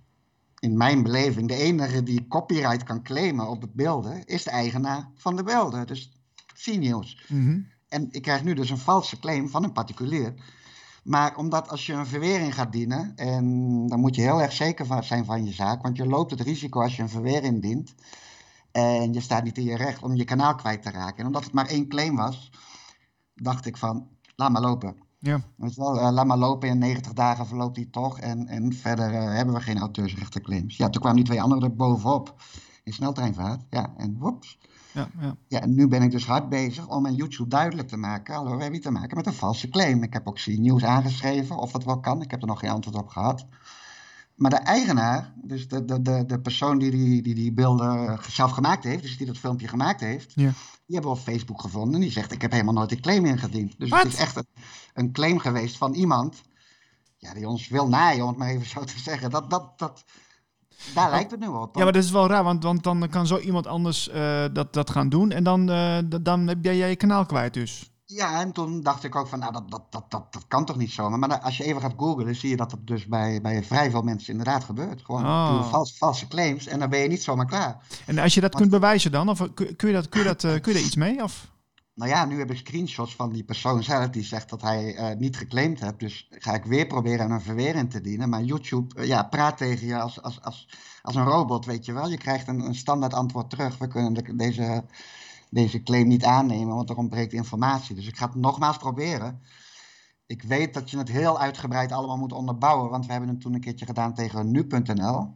in 0.59 0.76
mijn 0.76 1.03
beleving, 1.03 1.49
de 1.49 1.55
enige 1.55 2.03
die 2.03 2.26
copyright 2.29 2.82
kan 2.82 3.03
claimen 3.03 3.49
op 3.49 3.61
het 3.61 3.73
beelden, 3.75 4.25
is 4.25 4.43
de 4.43 4.50
eigenaar 4.50 5.11
van 5.14 5.37
de 5.37 5.43
beelden. 5.43 5.87
Dus 5.87 6.12
C-News. 6.64 7.25
Mm 7.29 7.67
En 7.88 8.09
ik 8.11 8.23
krijg 8.23 8.44
nu 8.44 8.55
dus 8.55 8.70
een 8.70 8.79
valse 8.79 9.19
claim 9.19 9.49
van 9.49 9.64
een 9.64 9.73
particulier. 9.73 10.35
Maar 11.02 11.37
omdat 11.37 11.69
als 11.69 11.87
je 11.87 11.93
een 11.93 12.06
verwering 12.06 12.54
gaat 12.54 12.72
dienen, 12.72 13.12
en 13.16 13.87
dan 13.87 14.00
moet 14.00 14.14
je 14.14 14.22
heel 14.22 14.43
erg 14.43 14.52
zeker 14.52 15.04
zijn 15.04 15.25
van 15.25 15.44
je 15.44 15.52
zaak, 15.52 15.82
want 15.82 15.96
je 15.96 16.06
loopt 16.06 16.31
het 16.31 16.40
risico 16.40 16.82
als 16.82 16.96
je 16.96 17.02
een 17.02 17.08
verwering 17.08 17.62
dient 17.62 17.94
en 18.72 19.12
je 19.12 19.20
staat 19.20 19.44
niet 19.44 19.58
in 19.58 19.64
je 19.64 19.76
recht 19.76 20.02
om 20.02 20.14
je 20.14 20.25
kanaal 20.25 20.54
kwijt 20.54 20.82
te 20.82 20.90
raken. 20.90 21.19
En 21.19 21.26
omdat 21.26 21.44
het 21.44 21.52
maar 21.52 21.66
één 21.66 21.88
claim 21.88 22.16
was, 22.16 22.50
dacht 23.34 23.66
ik 23.66 23.76
van, 23.76 24.08
laat 24.37 24.50
maar 24.50 24.62
lopen. 24.62 24.96
Ja. 25.19 25.40
Weet 25.56 25.75
wel, 25.75 25.96
uh, 25.96 26.10
laat 26.10 26.26
maar 26.26 26.38
lopen, 26.38 26.69
in 26.69 26.78
90 26.78 27.12
dagen 27.12 27.46
verloopt 27.46 27.75
die 27.75 27.90
toch 27.90 28.19
en, 28.19 28.46
en 28.46 28.72
verder 28.72 29.12
uh, 29.12 29.34
hebben 29.34 29.54
we 29.54 29.60
geen 29.60 29.78
auteursrechtenclaims. 29.78 30.76
Ja, 30.76 30.88
toen 30.88 31.00
kwamen 31.00 31.19
die 31.19 31.26
twee 31.26 31.43
anderen 31.43 31.64
er 31.64 31.76
bovenop 31.76 32.34
in 32.82 32.93
sneltreinvaart. 32.93 33.62
Ja, 33.70 33.94
en 33.96 34.19
woeps. 34.19 34.58
Ja, 34.93 35.08
ja. 35.20 35.37
ja, 35.49 35.61
en 35.61 35.75
nu 35.75 35.88
ben 35.88 36.02
ik 36.02 36.11
dus 36.11 36.26
hard 36.26 36.49
bezig 36.49 36.88
om 36.88 37.06
aan 37.06 37.14
YouTube 37.14 37.49
duidelijk 37.49 37.88
te 37.88 37.96
maken. 37.96 38.34
Hallo, 38.34 38.50
we 38.50 38.62
hebben 38.62 38.73
hier 38.73 38.82
te 38.82 38.90
maken 38.90 39.17
met 39.17 39.26
een 39.26 39.32
valse 39.32 39.69
claim. 39.69 40.02
Ik 40.02 40.12
heb 40.12 40.29
ook 40.29 40.40
C-News 40.40 40.84
aangeschreven 40.84 41.56
of 41.56 41.73
dat 41.73 41.84
wel 41.84 42.00
kan. 42.00 42.23
Ik 42.23 42.31
heb 42.31 42.40
er 42.40 42.46
nog 42.46 42.61
geen 42.61 42.70
antwoord 42.70 42.96
op 42.96 43.08
gehad. 43.08 43.46
Maar 44.34 44.50
de 44.50 44.56
eigenaar, 44.56 45.32
dus 45.37 45.69
de, 45.69 45.84
de, 45.84 46.02
de, 46.02 46.25
de 46.26 46.40
persoon 46.40 46.79
die 46.79 46.90
die, 46.90 47.23
die 47.23 47.34
die 47.34 47.52
beelden 47.52 48.19
zelf 48.29 48.50
gemaakt 48.50 48.85
heeft, 48.85 49.02
dus 49.02 49.17
die 49.17 49.26
dat 49.26 49.38
filmpje 49.38 49.69
gemaakt 49.69 50.00
heeft, 50.00 50.33
ja. 50.35 50.52
die 50.87 50.95
hebben 50.95 51.11
we 51.11 51.16
op 51.16 51.23
Facebook 51.23 51.61
gevonden. 51.61 51.95
En 51.95 52.00
die 52.00 52.11
zegt: 52.11 52.33
Ik 52.33 52.42
heb 52.42 52.50
helemaal 52.50 52.75
nooit 52.75 52.92
een 52.92 53.00
claim 53.00 53.25
ingediend. 53.25 53.75
Dus 53.78 53.90
het 53.90 54.07
is 54.07 54.16
echt 54.16 54.37
een, 54.37 54.47
een, 54.95 55.12
claim 55.12 55.38
geweest 55.38 55.76
van 55.76 55.95
iemand 55.95 56.42
ja, 57.16 57.35
die 57.35 57.49
ons 57.49 57.68
wil 57.68 57.88
naaien, 57.88 58.23
om 58.23 58.28
het 58.28 58.38
maar 58.38 58.49
even 58.49 58.66
zo 58.66 58.85
te 58.85 58.99
zeggen. 58.99 59.30
Dat, 59.30 59.50
dat, 59.50 59.78
dat, 59.78 60.04
daar 60.95 61.11
lijkt 61.11 61.31
het 61.31 61.41
nu 61.41 61.47
op. 61.47 61.77
Ja, 61.77 61.85
maar 61.85 61.93
dat 61.93 62.03
is 62.03 62.11
wel 62.11 62.27
raar, 62.27 62.45
want, 62.45 62.62
want 62.62 62.83
dan 62.83 63.09
kan 63.11 63.27
zo 63.27 63.39
iemand 63.39 63.67
anders 63.67 64.09
uh, 64.09 64.45
dat, 64.53 64.73
dat 64.73 64.91
gaan 64.91 65.09
doen. 65.09 65.31
En 65.31 65.45
dan, 65.45 65.71
uh, 65.71 65.99
dan 66.23 66.47
heb 66.47 66.65
jij 66.65 66.89
je 66.89 66.97
kanaal 66.97 67.27
kwijt 67.27 67.55
dus. 67.55 67.91
Ja, 68.05 68.41
en 68.41 68.53
toen 68.53 68.83
dacht 68.83 69.05
ik 69.05 69.17
ook 69.17 69.29
van, 69.29 69.39
nou, 69.39 69.53
dat, 69.53 69.71
dat, 69.71 69.83
dat, 69.91 70.11
dat, 70.11 70.33
dat 70.33 70.45
kan 70.49 70.65
toch 70.65 70.77
niet 70.77 70.91
zomaar. 70.91 71.19
Maar 71.19 71.41
als 71.41 71.57
je 71.57 71.65
even 71.65 71.81
gaat 71.81 71.95
googlen, 71.97 72.35
zie 72.35 72.51
je 72.51 72.57
dat 72.57 72.71
dat 72.71 72.87
dus 72.87 73.07
bij, 73.07 73.41
bij 73.41 73.65
vrij 73.65 73.91
veel 73.91 74.03
mensen 74.03 74.31
inderdaad 74.31 74.65
gebeurt. 74.65 75.03
Gewoon 75.05 75.25
oh. 75.25 75.71
valse, 75.71 75.97
valse 75.97 76.29
claims 76.29 76.67
en 76.67 76.79
dan 76.79 76.91
ben 76.91 77.01
je 77.01 77.09
niet 77.09 77.23
zomaar 77.23 77.47
klaar. 77.47 77.87
En 78.07 78.19
als 78.19 78.35
je 78.35 78.41
dat 78.41 78.55
kunt 78.55 78.71
bewijzen 78.71 79.12
dan, 79.12 79.29
of 79.29 79.39
kun, 79.55 79.77
kun 79.77 79.89
je, 79.89 79.95
dat, 79.95 80.09
kun, 80.09 80.21
je, 80.21 80.27
dat, 80.27 80.43
uh, 80.45 80.51
kun 80.51 80.73
je 80.73 80.79
daar 80.79 80.87
iets 80.87 80.97
mee? 80.97 81.23
Of? 81.23 81.51
Nou 81.94 82.11
ja, 82.11 82.25
nu 82.25 82.38
heb 82.38 82.50
ik 82.50 82.56
screenshots 82.56 83.14
van 83.14 83.32
die 83.32 83.44
persoon 83.44 83.82
zelf 83.82 84.11
die 84.11 84.22
zegt 84.22 84.49
dat 84.49 84.62
hij 84.62 85.11
uh, 85.12 85.18
niet 85.18 85.37
geclaimd 85.37 85.80
heeft. 85.80 85.99
Dus 85.99 86.28
ga 86.30 86.54
ik 86.54 86.64
weer 86.64 86.87
proberen 86.87 87.30
een 87.30 87.40
verwering 87.40 87.90
te 87.90 88.00
dienen. 88.00 88.28
Maar 88.28 88.42
YouTube 88.42 89.00
uh, 89.00 89.06
ja, 89.06 89.22
praat 89.22 89.56
tegen 89.56 89.87
je 89.87 90.00
als, 90.00 90.22
als, 90.22 90.42
als, 90.42 90.68
als 91.02 91.14
een 91.14 91.25
robot, 91.25 91.64
weet 91.64 91.84
je 91.84 91.92
wel. 91.92 92.08
Je 92.08 92.18
krijgt 92.18 92.49
een, 92.49 92.61
een 92.61 92.75
standaard 92.75 93.14
antwoord 93.14 93.50
terug. 93.50 93.78
We 93.78 93.87
kunnen 93.87 94.12
de, 94.12 94.37
deze, 94.37 94.84
deze 95.50 95.82
claim 95.82 96.06
niet 96.08 96.25
aannemen, 96.25 96.75
want 96.75 96.90
er 96.90 96.96
ontbreekt 96.96 97.32
informatie. 97.32 97.94
Dus 97.94 98.06
ik 98.06 98.16
ga 98.16 98.26
het 98.26 98.34
nogmaals 98.34 98.76
proberen. 98.76 99.42
Ik 100.26 100.42
weet 100.42 100.75
dat 100.75 100.90
je 100.90 100.99
het 100.99 101.08
heel 101.08 101.38
uitgebreid 101.40 101.92
allemaal 101.92 102.18
moet 102.18 102.32
onderbouwen. 102.32 102.90
Want 102.90 103.06
we 103.06 103.12
hebben 103.12 103.30
het 103.30 103.40
toen 103.40 103.54
een 103.54 103.61
keertje 103.61 103.87
gedaan 103.87 104.14
tegen 104.14 104.50
nu.nl. 104.50 105.34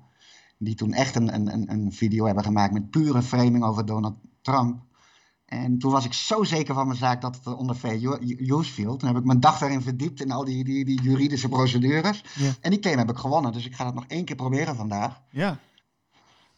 Die 0.58 0.74
toen 0.74 0.92
echt 0.92 1.16
een, 1.16 1.34
een, 1.34 1.70
een 1.70 1.92
video 1.92 2.26
hebben 2.26 2.44
gemaakt 2.44 2.72
met 2.72 2.90
pure 2.90 3.22
framing 3.22 3.64
over 3.64 3.86
Donald 3.86 4.16
Trump. 4.42 4.84
En 5.46 5.78
toen 5.78 5.92
was 5.92 6.04
ik 6.04 6.12
zo 6.12 6.44
zeker 6.44 6.74
van 6.74 6.86
mijn 6.86 6.98
zaak 6.98 7.20
dat 7.20 7.36
het 7.44 7.54
onder 7.54 7.76
fair 7.76 8.20
use 8.38 8.72
viel. 8.72 8.96
Toen 8.96 9.08
heb 9.08 9.18
ik 9.18 9.24
mijn 9.24 9.40
dag 9.40 9.58
daarin 9.58 9.82
verdiept 9.82 10.20
in 10.20 10.30
al 10.30 10.44
die, 10.44 10.64
die, 10.64 10.84
die 10.84 11.02
juridische 11.02 11.48
procedures. 11.48 12.24
Ja. 12.34 12.50
En 12.60 12.70
die 12.70 12.80
claim 12.80 12.98
heb 12.98 13.10
ik 13.10 13.16
gewonnen. 13.16 13.52
Dus 13.52 13.66
ik 13.66 13.74
ga 13.74 13.86
het 13.86 13.94
nog 13.94 14.04
één 14.08 14.24
keer 14.24 14.36
proberen 14.36 14.76
vandaag. 14.76 15.20
Ja. 15.30 15.58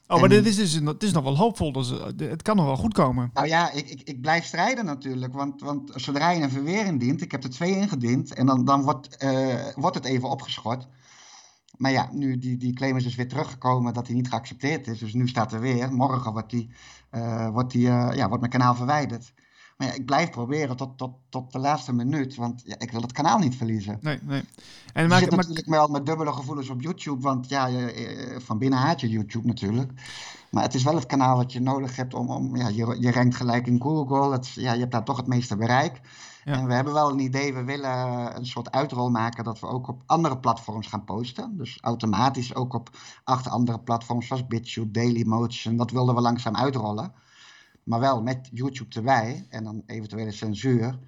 Oh, 0.06 0.20
maar 0.20 0.28
dit 0.28 0.46
is, 0.46 0.56
dus, 0.56 0.74
het 0.74 1.02
is 1.02 1.12
nog 1.12 1.24
wel 1.24 1.36
hoopvol. 1.36 1.72
Dus 1.72 1.90
eh, 1.90 2.06
het 2.16 2.42
kan 2.42 2.56
nog 2.56 2.64
wel 2.64 2.76
goed 2.76 2.94
komen. 2.94 3.30
Nou 3.34 3.46
ja, 3.46 3.72
ik, 3.72 3.88
ik, 3.88 4.00
ik 4.04 4.20
blijf 4.20 4.44
strijden 4.44 4.84
natuurlijk. 4.84 5.32
Want, 5.32 5.60
want 5.60 5.90
zodra 5.94 6.30
je 6.30 6.42
een 6.42 6.50
verwering 6.50 7.00
dient, 7.00 7.22
ik 7.22 7.30
heb 7.32 7.44
er 7.44 7.50
twee 7.50 7.76
ingediend. 7.76 8.34
En 8.34 8.46
dan, 8.46 8.64
dan 8.64 8.82
wordt, 8.82 9.24
uh, 9.24 9.54
wordt 9.74 9.96
het 9.96 10.04
even 10.04 10.28
opgeschort. 10.28 10.86
Maar 11.78 11.90
ja, 11.90 12.08
nu 12.12 12.38
die, 12.38 12.56
die 12.56 12.72
claim 12.72 12.96
is 12.96 13.04
dus 13.04 13.14
weer 13.14 13.28
teruggekomen 13.28 13.94
dat 13.94 14.06
hij 14.06 14.16
niet 14.16 14.28
geaccepteerd 14.28 14.86
is. 14.86 14.98
Dus 14.98 15.12
nu 15.12 15.28
staat 15.28 15.52
er 15.52 15.60
weer, 15.60 15.92
morgen 15.92 16.32
wordt, 16.32 16.50
die, 16.50 16.70
uh, 17.12 17.48
wordt, 17.48 17.70
die, 17.70 17.86
uh, 17.86 18.10
ja, 18.14 18.26
wordt 18.26 18.40
mijn 18.40 18.52
kanaal 18.52 18.74
verwijderd. 18.74 19.32
Maar 19.76 19.86
ja, 19.86 19.92
ik 19.92 20.06
blijf 20.06 20.30
proberen 20.30 20.76
tot, 20.76 20.98
tot, 20.98 21.12
tot 21.28 21.52
de 21.52 21.58
laatste 21.58 21.92
minuut, 21.92 22.34
want 22.34 22.62
ja, 22.64 22.78
ik 22.78 22.90
wil 22.90 23.02
het 23.02 23.12
kanaal 23.12 23.38
niet 23.38 23.56
verliezen. 23.56 23.98
Nee, 24.00 24.18
nee. 24.22 24.42
En 24.92 25.08
maak, 25.08 25.18
zit 25.18 25.30
natuurlijk 25.30 25.66
wel 25.66 25.88
met 25.88 26.06
dubbele 26.06 26.32
gevoelens 26.32 26.68
op 26.68 26.82
YouTube, 26.82 27.22
want 27.22 27.48
ja, 27.48 27.66
je, 27.66 28.36
van 28.44 28.58
binnen 28.58 28.78
haat 28.78 29.00
je 29.00 29.08
YouTube 29.08 29.46
natuurlijk. 29.46 29.92
Maar 30.50 30.62
het 30.62 30.74
is 30.74 30.82
wel 30.82 30.94
het 30.94 31.06
kanaal 31.06 31.36
wat 31.36 31.52
je 31.52 31.60
nodig 31.60 31.96
hebt 31.96 32.14
om, 32.14 32.30
om 32.30 32.56
ja, 32.56 32.68
je, 32.68 32.96
je 33.00 33.12
rankt 33.12 33.34
gelijk 33.34 33.66
in 33.66 33.80
Google. 33.82 34.32
Het, 34.32 34.48
ja, 34.48 34.72
je 34.72 34.80
hebt 34.80 34.92
daar 34.92 35.04
toch 35.04 35.16
het 35.16 35.26
meeste 35.26 35.56
bereik. 35.56 36.00
En 36.48 36.66
we 36.66 36.74
hebben 36.74 36.92
wel 36.92 37.10
een 37.10 37.18
idee, 37.18 37.54
we 37.54 37.64
willen 37.64 38.36
een 38.36 38.46
soort 38.46 38.70
uitrol 38.70 39.10
maken 39.10 39.44
dat 39.44 39.60
we 39.60 39.66
ook 39.66 39.88
op 39.88 40.02
andere 40.06 40.38
platforms 40.38 40.86
gaan 40.86 41.04
posten. 41.04 41.56
Dus 41.56 41.78
automatisch 41.80 42.54
ook 42.54 42.74
op 42.74 42.90
acht 43.24 43.48
andere 43.48 43.80
platforms 43.80 44.26
zoals 44.26 44.46
BitChute, 44.46 44.90
Dailymotion. 44.90 45.76
Dat 45.76 45.90
wilden 45.90 46.14
we 46.14 46.20
langzaam 46.20 46.56
uitrollen. 46.56 47.12
Maar 47.82 48.00
wel 48.00 48.22
met 48.22 48.48
YouTube 48.52 48.94
erbij 48.94 49.46
en 49.48 49.64
dan 49.64 49.82
eventuele 49.86 50.32
censuur. 50.32 50.98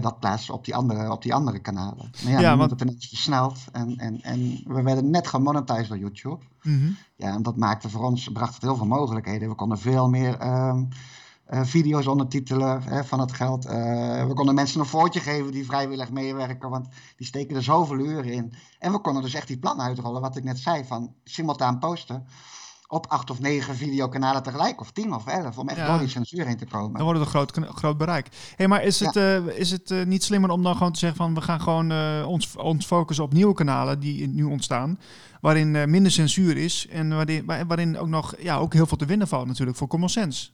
dat 0.00 0.20
plaatsen 0.20 0.54
op 0.54 0.64
die 0.64 0.74
andere, 0.76 1.12
op 1.12 1.22
die 1.22 1.34
andere 1.34 1.58
kanalen. 1.58 2.10
Maar 2.24 2.32
ja, 2.32 2.40
ja 2.40 2.56
want... 2.56 2.70
het 2.70 2.80
ineens 2.80 3.08
versneld. 3.08 3.58
En, 3.72 3.96
en, 3.96 4.22
en 4.22 4.62
we 4.66 4.82
werden 4.82 5.10
net 5.10 5.26
gemonetized 5.26 5.88
door 5.88 5.98
YouTube. 5.98 6.44
Mm 6.62 6.96
Ja, 7.16 7.34
en 7.34 7.42
dat 7.42 7.56
maakte 7.56 7.90
voor 7.90 8.04
ons, 8.04 8.28
bracht 8.32 8.54
het 8.54 8.62
heel 8.62 8.76
veel 8.76 8.86
mogelijkheden. 8.86 9.48
We 9.48 9.54
konden 9.54 9.78
veel 9.78 10.08
meer... 10.08 10.38
Ehm, 10.38 10.84
video's 11.50 12.06
ondertitelen 12.06 12.82
hè, 12.82 13.04
van 13.04 13.20
het 13.20 13.32
geld. 13.32 13.66
Uh, 13.66 13.72
we 14.26 14.32
konden 14.34 14.54
mensen 14.54 14.80
een 14.80 14.86
voortje 14.86 15.20
geven 15.20 15.52
die 15.52 15.64
vrijwillig 15.64 16.10
meewerken, 16.10 16.70
want 16.70 16.88
die 17.16 17.26
steken 17.26 17.56
er 17.56 17.62
zoveel 17.62 17.98
uren 17.98 18.32
in. 18.32 18.52
En 18.78 18.92
we 18.92 19.00
konden 19.00 19.22
dus 19.22 19.34
echt 19.34 19.46
die 19.46 19.58
plan 19.58 19.80
uitrollen, 19.80 20.20
wat 20.20 20.36
ik 20.36 20.44
net 20.44 20.58
zei, 20.58 20.84
van 20.84 21.14
simultaan 21.24 21.78
posten 21.78 22.26
op 22.88 23.06
acht 23.06 23.30
of 23.30 23.40
negen 23.40 23.76
videokanalen 23.76 24.42
tegelijk, 24.42 24.80
of 24.80 24.90
tien 24.90 25.14
of 25.14 25.26
elf, 25.26 25.58
om 25.58 25.68
echt 25.68 25.78
ja. 25.78 25.86
door 25.86 25.98
die 25.98 26.08
censuur 26.08 26.46
heen 26.46 26.56
te 26.56 26.66
komen. 26.66 26.92
Dan 26.92 27.02
wordt 27.02 27.18
het 27.18 27.28
een 27.28 27.34
groot, 27.34 27.76
groot 27.76 27.98
bereik. 27.98 28.28
hey, 28.56 28.68
maar 28.68 28.82
is 28.82 29.00
het, 29.00 29.16
uh, 29.16 29.46
is 29.46 29.70
het 29.70 30.06
niet 30.06 30.24
slimmer 30.24 30.50
om 30.50 30.62
dan 30.62 30.76
gewoon 30.76 30.92
te 30.92 30.98
zeggen 30.98 31.18
van 31.18 31.34
we 31.34 31.40
gaan 31.40 31.60
gewoon 31.60 31.92
ons, 32.24 32.56
ons 32.56 32.86
focussen 32.86 33.24
op 33.24 33.32
nieuwe 33.32 33.54
kanalen 33.54 34.00
die 34.00 34.28
nu 34.28 34.44
ontstaan, 34.44 34.98
waarin 35.40 35.90
minder 35.90 36.12
censuur 36.12 36.56
is 36.56 36.86
en 36.88 37.08
waarin, 37.08 37.44
waarin 37.46 37.98
ook 37.98 38.08
nog 38.08 38.34
ja, 38.38 38.56
ook 38.56 38.72
heel 38.72 38.86
veel 38.86 38.96
te 38.96 39.06
winnen 39.06 39.28
valt 39.28 39.46
natuurlijk 39.46 39.78
voor 39.78 39.88
common 39.88 40.08
sense. 40.08 40.50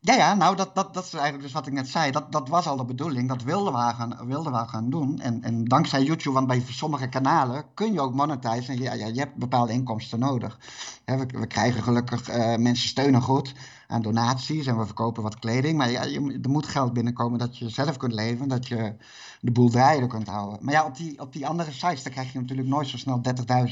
Ja, 0.00 0.14
ja, 0.14 0.34
nou, 0.34 0.56
dat, 0.56 0.74
dat, 0.74 0.94
dat 0.94 1.04
is 1.04 1.12
eigenlijk 1.12 1.42
dus 1.42 1.52
wat 1.52 1.66
ik 1.66 1.72
net 1.72 1.88
zei. 1.88 2.10
Dat, 2.10 2.32
dat 2.32 2.48
was 2.48 2.66
al 2.66 2.76
de 2.76 2.84
bedoeling. 2.84 3.28
Dat 3.28 3.42
wilden 3.42 3.72
we 3.72 3.78
gaan, 3.78 4.26
wilden 4.26 4.52
we 4.52 4.68
gaan 4.68 4.90
doen. 4.90 5.20
En, 5.20 5.42
en 5.42 5.64
dankzij 5.64 6.02
YouTube, 6.02 6.34
want 6.34 6.46
bij 6.46 6.62
sommige 6.68 7.08
kanalen 7.08 7.64
kun 7.74 7.92
je 7.92 8.00
ook 8.00 8.14
monetizen. 8.14 8.74
En 8.74 8.80
ja, 8.80 8.92
ja, 8.92 9.06
je 9.06 9.18
hebt 9.18 9.34
bepaalde 9.34 9.72
inkomsten 9.72 10.18
nodig. 10.18 10.58
we, 11.04 11.26
we, 11.26 11.46
krijgen 11.46 11.82
gelukkig, 11.82 12.30
uh, 12.30 12.56
mensen 12.56 12.88
steunen 12.88 13.22
goed 13.22 13.54
aan 13.86 14.02
donaties 14.02 14.66
en 14.66 14.78
we 14.78 14.84
verkopen 14.84 15.22
wat 15.22 15.38
kleding. 15.38 15.76
Maar 15.78 15.90
ja, 15.90 16.04
je, 16.04 16.38
er 16.42 16.50
moet 16.50 16.66
geld 16.66 16.92
binnenkomen 16.92 17.38
dat 17.38 17.58
je 17.58 17.68
zelf 17.68 17.96
kunt 17.96 18.12
leven. 18.12 18.48
Dat 18.48 18.68
je 18.68 18.94
de 19.40 19.50
boel 19.50 19.70
draaien 19.70 20.08
kunt 20.08 20.28
houden. 20.28 20.58
Maar 20.62 20.74
ja, 20.74 20.84
op 20.84 20.96
die, 20.96 21.20
op 21.20 21.32
die 21.32 21.46
andere 21.46 21.72
sites, 21.72 22.02
krijg 22.02 22.32
je 22.32 22.40
natuurlijk 22.40 22.68
nooit 22.68 22.88
zo 22.88 22.96
snel 22.96 23.20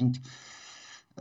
30.000 0.02 0.06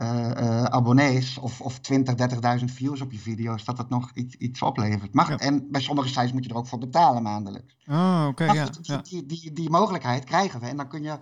uh, 0.02 0.64
abonnees 0.64 1.38
of, 1.38 1.60
of 1.60 1.78
20, 1.78 2.14
30.000 2.58 2.64
views 2.64 3.00
op 3.00 3.12
je 3.12 3.18
video's, 3.18 3.64
dat 3.64 3.78
het 3.78 3.88
nog 3.88 4.10
iets, 4.14 4.34
iets 4.34 4.62
oplevert. 4.62 5.14
Mag, 5.14 5.30
En 5.30 5.70
bij 5.70 5.80
sommige 5.80 6.08
sites 6.08 6.32
moet 6.32 6.44
je 6.44 6.50
er 6.50 6.56
ook 6.56 6.66
voor 6.66 6.78
betalen 6.78 7.22
maandelijks. 7.22 7.76
Oh, 7.86 8.26
oké. 8.28 8.44
ja, 8.44 8.70
Die, 9.02 9.26
die, 9.26 9.52
die 9.52 9.70
mogelijkheid 9.70 10.24
krijgen 10.24 10.60
we. 10.60 10.66
En 10.66 10.76
dan 10.76 10.88
kun 10.88 11.02
je. 11.02 11.18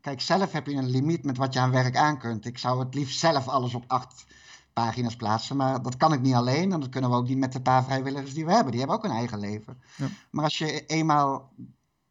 Kijk, 0.00 0.20
zelf 0.20 0.52
heb 0.52 0.66
je 0.66 0.74
een 0.74 0.90
limiet 0.90 1.24
met 1.24 1.36
wat 1.36 1.52
je 1.52 1.60
aan 1.60 1.70
werk 1.70 1.96
aan 1.96 2.18
kunt. 2.18 2.46
Ik 2.46 2.58
zou 2.58 2.78
het 2.78 2.94
liefst 2.94 3.18
zelf 3.18 3.48
alles 3.48 3.74
op 3.74 3.84
acht 3.86 4.26
pagina's 4.72 5.16
plaatsen. 5.16 5.56
Maar 5.56 5.82
dat 5.82 5.96
kan 5.96 6.12
ik 6.12 6.20
niet 6.20 6.34
alleen. 6.34 6.72
En 6.72 6.80
dat 6.80 6.88
kunnen 6.88 7.10
we 7.10 7.16
ook 7.16 7.28
niet 7.28 7.38
met 7.38 7.52
de 7.52 7.62
paar 7.62 7.84
vrijwilligers 7.84 8.34
die 8.34 8.44
we 8.44 8.52
hebben. 8.52 8.70
Die 8.70 8.80
hebben 8.80 8.98
ook 8.98 9.04
een 9.04 9.16
eigen 9.16 9.38
leven. 9.38 9.82
Ja. 9.96 10.06
Maar 10.30 10.44
als 10.44 10.58
je 10.58 10.86
eenmaal 10.86 11.52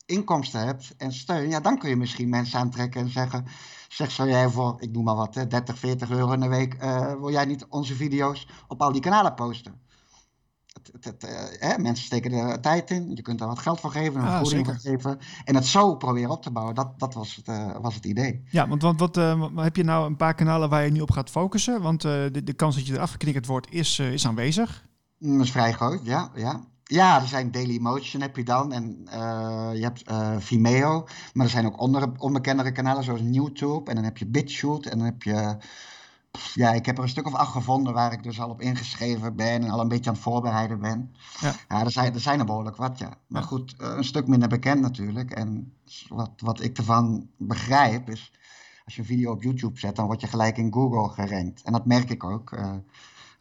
inkomsten 0.05 0.65
hebt 0.65 0.93
en 0.97 1.13
steun, 1.13 1.49
ja, 1.49 1.59
dan 1.59 1.77
kun 1.77 1.89
je 1.89 1.95
misschien 1.95 2.29
mensen 2.29 2.59
aantrekken 2.59 3.01
en 3.01 3.09
zeggen 3.09 3.45
Zeg, 3.93 4.11
zou 4.11 4.29
jij 4.29 4.49
voor, 4.49 4.75
ik 4.79 4.91
noem 4.91 5.03
maar 5.03 5.15
wat, 5.15 5.33
30, 5.33 5.77
40 5.77 6.09
euro 6.09 6.31
in 6.31 6.39
de 6.39 6.47
week, 6.47 6.83
uh, 6.83 7.13
wil 7.19 7.31
jij 7.31 7.45
niet 7.45 7.65
onze 7.69 7.95
video's 7.95 8.47
op 8.67 8.81
al 8.81 8.91
die 8.91 9.01
kanalen 9.01 9.33
posten? 9.33 9.81
Het, 10.73 11.05
het, 11.05 11.23
uh, 11.63 11.77
mensen 11.77 12.05
steken 12.05 12.31
er 12.31 12.59
tijd 12.59 12.91
in, 12.91 13.15
je 13.15 13.21
kunt 13.21 13.41
er 13.41 13.47
wat 13.47 13.59
geld 13.59 13.79
voor 13.79 13.91
geven, 13.91 14.19
een 14.19 14.27
ah, 14.27 14.37
vergoeding 14.37 14.65
voor 14.65 14.75
geven. 14.75 15.19
En 15.43 15.55
het 15.55 15.65
zo 15.65 15.95
proberen 15.95 16.29
op 16.29 16.41
te 16.41 16.51
bouwen, 16.51 16.75
dat, 16.75 16.99
dat 16.99 17.13
was, 17.13 17.35
het, 17.35 17.47
uh, 17.47 17.77
was 17.81 17.95
het 17.95 18.05
idee. 18.05 18.43
Ja, 18.49 18.67
want 18.67 18.81
wat, 18.81 18.99
wat 18.99 19.15
heb 19.55 19.75
je 19.75 19.83
nou 19.83 20.05
een 20.05 20.17
paar 20.17 20.35
kanalen 20.35 20.69
waar 20.69 20.85
je 20.85 20.91
nu 20.91 21.01
op 21.01 21.11
gaat 21.11 21.29
focussen? 21.29 21.81
Want 21.81 22.01
de, 22.01 22.41
de 22.43 22.53
kans 22.53 22.75
dat 22.75 22.87
je 22.87 22.93
eraf 22.93 23.11
geknikkerd 23.11 23.45
wordt 23.45 23.71
is, 23.71 23.99
is 23.99 24.27
aanwezig. 24.27 24.85
Mm, 25.17 25.37
dat 25.37 25.45
is 25.45 25.51
vrij 25.51 25.73
groot, 25.73 25.99
ja. 26.03 26.31
ja. 26.35 26.63
Ja, 26.93 27.21
er 27.21 27.27
zijn 27.27 27.51
Dailymotion 27.51 28.21
heb 28.21 28.35
je 28.35 28.43
dan 28.43 28.71
en 28.71 29.01
uh, 29.05 29.69
je 29.73 29.81
hebt 29.81 30.09
uh, 30.09 30.35
Vimeo. 30.37 31.07
Maar 31.33 31.45
er 31.45 31.51
zijn 31.51 31.65
ook 31.65 31.79
onder, 31.79 32.11
onbekendere 32.17 32.71
kanalen 32.71 33.03
zoals 33.03 33.21
YouTube 33.23 33.89
en 33.89 33.95
dan 33.95 34.03
heb 34.03 34.17
je 34.17 34.25
BitChute 34.25 34.89
en 34.89 34.97
dan 34.97 35.07
heb 35.07 35.23
je... 35.23 35.57
Ja, 36.53 36.73
ik 36.73 36.85
heb 36.85 36.97
er 36.97 37.03
een 37.03 37.09
stuk 37.09 37.25
of 37.25 37.33
acht 37.33 37.51
gevonden 37.51 37.93
waar 37.93 38.13
ik 38.13 38.23
dus 38.23 38.39
al 38.39 38.49
op 38.49 38.61
ingeschreven 38.61 39.35
ben 39.35 39.63
en 39.63 39.69
al 39.69 39.79
een 39.79 39.87
beetje 39.87 40.09
aan 40.09 40.15
het 40.15 40.23
voorbereiden 40.23 40.79
ben. 40.79 41.15
Ja, 41.39 41.53
ja 41.67 41.83
er, 41.83 41.91
zijn, 41.91 42.13
er 42.13 42.19
zijn 42.19 42.39
er 42.39 42.45
behoorlijk 42.45 42.75
wat, 42.75 42.97
ja. 42.97 43.13
Maar 43.27 43.43
goed, 43.43 43.75
uh, 43.81 43.93
een 43.95 44.03
stuk 44.03 44.27
minder 44.27 44.49
bekend 44.49 44.81
natuurlijk. 44.81 45.31
En 45.31 45.73
wat, 46.07 46.31
wat 46.37 46.61
ik 46.61 46.77
ervan 46.77 47.27
begrijp 47.37 48.09
is, 48.09 48.33
als 48.85 48.95
je 48.95 49.01
een 49.01 49.07
video 49.07 49.31
op 49.31 49.43
YouTube 49.43 49.79
zet, 49.79 49.95
dan 49.95 50.05
word 50.05 50.21
je 50.21 50.27
gelijk 50.27 50.57
in 50.57 50.73
Google 50.73 51.09
gerankt. 51.09 51.61
En 51.61 51.71
dat 51.71 51.85
merk 51.85 52.09
ik 52.09 52.23
ook 52.23 52.51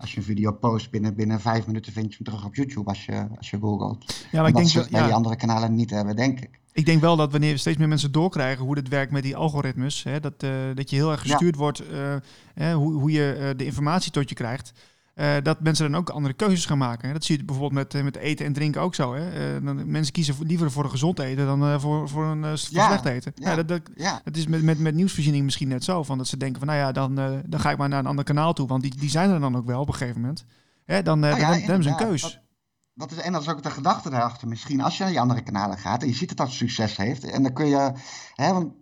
als 0.02 0.12
je 0.12 0.16
een 0.16 0.22
video 0.22 0.52
post, 0.52 0.90
binnen, 0.90 1.14
binnen 1.14 1.40
vijf 1.40 1.66
minuten 1.66 1.92
vind 1.92 2.10
je 2.10 2.16
hem 2.16 2.26
terug 2.26 2.44
op 2.44 2.54
YouTube 2.54 2.88
als 2.88 3.04
je, 3.04 3.26
als 3.36 3.50
je 3.50 3.58
googelt. 3.58 4.26
Ja, 4.32 4.40
maar 4.40 4.48
ik 4.48 4.56
denk 4.56 4.72
dat 4.72 4.90
bij 4.90 5.02
die 5.02 5.14
andere 5.14 5.36
kanalen 5.36 5.74
niet 5.74 5.90
hebben, 5.90 6.16
denk 6.16 6.40
ik. 6.40 6.60
Ik 6.72 6.86
denk 6.86 7.00
wel 7.00 7.16
dat 7.16 7.32
wanneer 7.32 7.58
steeds 7.58 7.76
meer 7.76 7.88
mensen 7.88 8.12
doorkrijgen 8.12 8.64
hoe 8.64 8.74
dit 8.74 8.88
werkt 8.88 9.12
met 9.12 9.22
die 9.22 9.36
algoritmes, 9.36 10.02
hè, 10.02 10.20
dat, 10.20 10.42
uh, 10.42 10.50
dat 10.74 10.90
je 10.90 10.96
heel 10.96 11.10
erg 11.10 11.20
gestuurd 11.20 11.56
wordt, 11.56 11.82
uh, 11.90 12.74
hoe, 12.74 12.92
hoe 12.92 13.10
je 13.10 13.36
uh, 13.38 13.58
de 13.58 13.64
informatie 13.64 14.12
tot 14.12 14.28
je 14.28 14.34
krijgt. 14.34 14.72
Uh, 15.14 15.34
dat 15.42 15.60
mensen 15.60 15.90
dan 15.90 16.00
ook 16.00 16.10
andere 16.10 16.34
keuzes 16.34 16.66
gaan 16.66 16.78
maken. 16.78 17.12
Dat 17.12 17.24
zie 17.24 17.38
je 17.38 17.44
bijvoorbeeld 17.44 17.92
met, 17.92 18.04
met 18.04 18.16
eten 18.16 18.46
en 18.46 18.52
drinken 18.52 18.80
ook 18.80 18.94
zo. 18.94 19.14
Hè? 19.14 19.56
Uh, 19.56 19.66
dan, 19.66 19.90
mensen 19.90 20.12
kiezen 20.12 20.34
liever 20.46 20.70
voor 20.70 20.84
een 20.84 20.90
gezond 20.90 21.18
eten 21.18 21.46
dan 21.46 21.62
uh, 21.62 21.78
voor, 21.78 22.08
voor 22.08 22.24
een 22.24 22.44
voor 22.44 22.58
slecht 22.58 23.04
eten. 23.04 23.32
Ja, 23.34 23.54
dat, 23.54 23.68
dat, 23.68 24.36
is 24.36 24.46
met, 24.46 24.62
met, 24.62 24.78
met 24.78 24.94
nieuwsvoorziening 24.94 25.44
misschien 25.44 25.68
net 25.68 25.84
zo. 25.84 26.02
Van 26.02 26.18
dat 26.18 26.26
ze 26.28 26.36
denken 26.36 26.58
van 26.58 26.68
nou 26.68 26.80
ja, 26.80 26.92
dan, 26.92 27.14
dan 27.46 27.60
ga 27.60 27.70
ik 27.70 27.76
maar 27.76 27.88
naar 27.88 27.98
een 27.98 28.06
ander 28.06 28.24
kanaal 28.24 28.52
toe. 28.52 28.68
Want 28.68 28.82
die, 28.82 28.96
die 28.96 29.10
zijn 29.10 29.30
er 29.30 29.40
dan 29.40 29.56
ook 29.56 29.66
wel 29.66 29.80
op 29.80 29.88
een 29.88 29.94
gegeven 29.94 30.20
moment. 30.20 30.44
Hè? 30.84 31.02
Dan, 31.02 31.18
nou 31.18 31.40
dan, 31.40 31.50
dan 31.50 31.60
hebben 31.60 31.82
ze 31.82 31.88
een 31.88 31.96
keus 31.96 32.22
dat 32.22 32.41
is, 32.96 33.16
en 33.16 33.32
dat 33.32 33.42
is 33.42 33.48
ook 33.48 33.62
de 33.62 33.70
gedachte 33.70 34.10
daarachter 34.10 34.48
misschien. 34.48 34.80
Als 34.80 34.96
je 34.96 35.02
naar 35.02 35.12
die 35.12 35.20
andere 35.20 35.42
kanalen 35.42 35.78
gaat 35.78 36.02
en 36.02 36.08
je 36.08 36.14
ziet 36.14 36.28
dat 36.28 36.36
dat 36.36 36.50
succes 36.50 36.96
heeft. 36.96 37.24
En 37.24 37.42
dan 37.42 37.52
kun 37.52 37.66
je. 37.66 37.92
Hè, 38.34 38.52
want, 38.52 38.72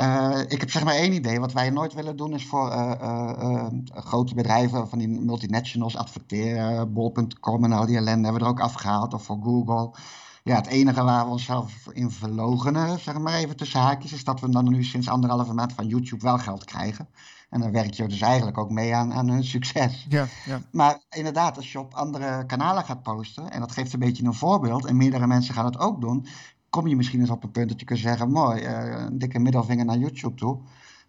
uh, 0.00 0.40
ik 0.48 0.60
heb 0.60 0.70
zeg 0.70 0.84
maar 0.84 0.94
één 0.94 1.12
idee. 1.12 1.40
Wat 1.40 1.52
wij 1.52 1.70
nooit 1.70 1.94
willen 1.94 2.16
doen 2.16 2.32
is 2.32 2.46
voor 2.46 2.70
uh, 2.70 3.66
grote 3.90 4.34
bedrijven 4.34 4.88
van 4.88 4.98
die 4.98 5.08
multinationals 5.08 5.96
adverteren. 5.96 6.92
Bol.com 6.92 7.64
en 7.64 7.72
al 7.72 7.86
die 7.86 7.96
ellende 7.96 8.24
hebben 8.24 8.42
we 8.42 8.48
er 8.48 8.52
ook 8.52 8.60
afgehaald. 8.60 9.14
Of 9.14 9.24
voor 9.24 9.38
Google. 9.42 9.94
Ja, 10.42 10.56
het 10.56 10.66
enige 10.66 11.04
waar 11.04 11.24
we 11.24 11.30
onszelf 11.30 11.86
in 11.92 12.10
verlogenen, 12.10 13.00
zeg 13.00 13.18
maar 13.18 13.34
even 13.34 13.56
tussen 13.56 13.80
haakjes, 13.80 14.12
is 14.12 14.24
dat 14.24 14.40
we 14.40 14.48
dan 14.48 14.68
nu 14.68 14.84
sinds 14.84 15.08
anderhalve 15.08 15.54
maand 15.54 15.72
van 15.72 15.86
YouTube 15.86 16.24
wel 16.24 16.38
geld 16.38 16.64
krijgen. 16.64 17.08
En 17.50 17.60
dan 17.60 17.72
werk 17.72 17.94
je 17.94 18.08
dus 18.08 18.20
eigenlijk 18.20 18.58
ook 18.58 18.70
mee 18.70 18.94
aan, 18.94 19.12
aan 19.12 19.28
hun 19.28 19.44
succes. 19.44 20.06
Ja, 20.08 20.26
ja. 20.44 20.60
Maar 20.72 20.98
inderdaad, 21.10 21.56
als 21.56 21.72
je 21.72 21.78
op 21.78 21.94
andere 21.94 22.46
kanalen 22.46 22.84
gaat 22.84 23.02
posten, 23.02 23.50
en 23.50 23.60
dat 23.60 23.72
geeft 23.72 23.92
een 23.92 23.98
beetje 23.98 24.24
een 24.24 24.34
voorbeeld, 24.34 24.86
en 24.86 24.96
meerdere 24.96 25.26
mensen 25.26 25.54
gaan 25.54 25.64
het 25.64 25.78
ook 25.78 26.00
doen, 26.00 26.26
kom 26.68 26.86
je 26.86 26.96
misschien 26.96 27.20
eens 27.20 27.30
op 27.30 27.44
een 27.44 27.50
punt 27.50 27.68
dat 27.68 27.80
je 27.80 27.86
kunt 27.86 27.98
zeggen, 27.98 28.30
mooi, 28.30 28.62
uh, 28.62 29.04
een 29.04 29.18
dikke 29.18 29.38
middelvinger 29.38 29.84
naar 29.84 29.98
YouTube 29.98 30.34
toe, 30.34 30.58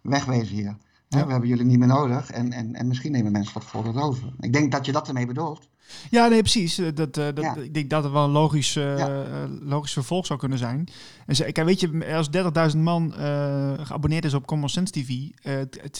wegwezen 0.00 0.54
hier. 0.56 0.76
We 1.08 1.18
hebben 1.18 1.48
jullie 1.48 1.64
niet 1.64 1.78
meer 1.78 1.88
nodig 1.88 2.30
en, 2.30 2.52
en, 2.52 2.74
en 2.74 2.86
misschien 2.86 3.12
nemen 3.12 3.32
mensen 3.32 3.54
wat 3.54 3.64
voorbeeld 3.64 3.96
over. 3.96 4.32
Ik 4.40 4.52
denk 4.52 4.72
dat 4.72 4.86
je 4.86 4.92
dat 4.92 5.08
ermee 5.08 5.26
bedoelt. 5.26 5.68
Ja, 6.10 6.28
nee, 6.28 6.40
precies. 6.40 6.78
Eh, 6.78 6.86
dat, 6.94 7.16
uh, 7.16 7.28
dat, 7.34 7.56
Ik 7.56 7.74
denk 7.74 7.90
dat 7.90 8.02
het 8.02 8.12
wel 8.12 8.24
een 8.24 8.30
logisch, 8.30 8.76
uh, 8.76 9.44
logisch 9.60 9.92
vervolg 9.92 10.26
zou 10.26 10.38
kunnen 10.38 10.58
zijn. 10.58 10.88
En 11.26 11.36
ze, 11.36 11.52
kijk, 11.52 11.66
weet 11.66 11.80
je, 11.80 12.14
als 12.14 12.28
30.000 12.72 12.78
man 12.78 13.12
geabonneerd 13.82 14.24
is 14.24 14.34
op 14.34 14.46
Common 14.46 14.68
Sense 14.68 14.92
TV, 14.92 15.08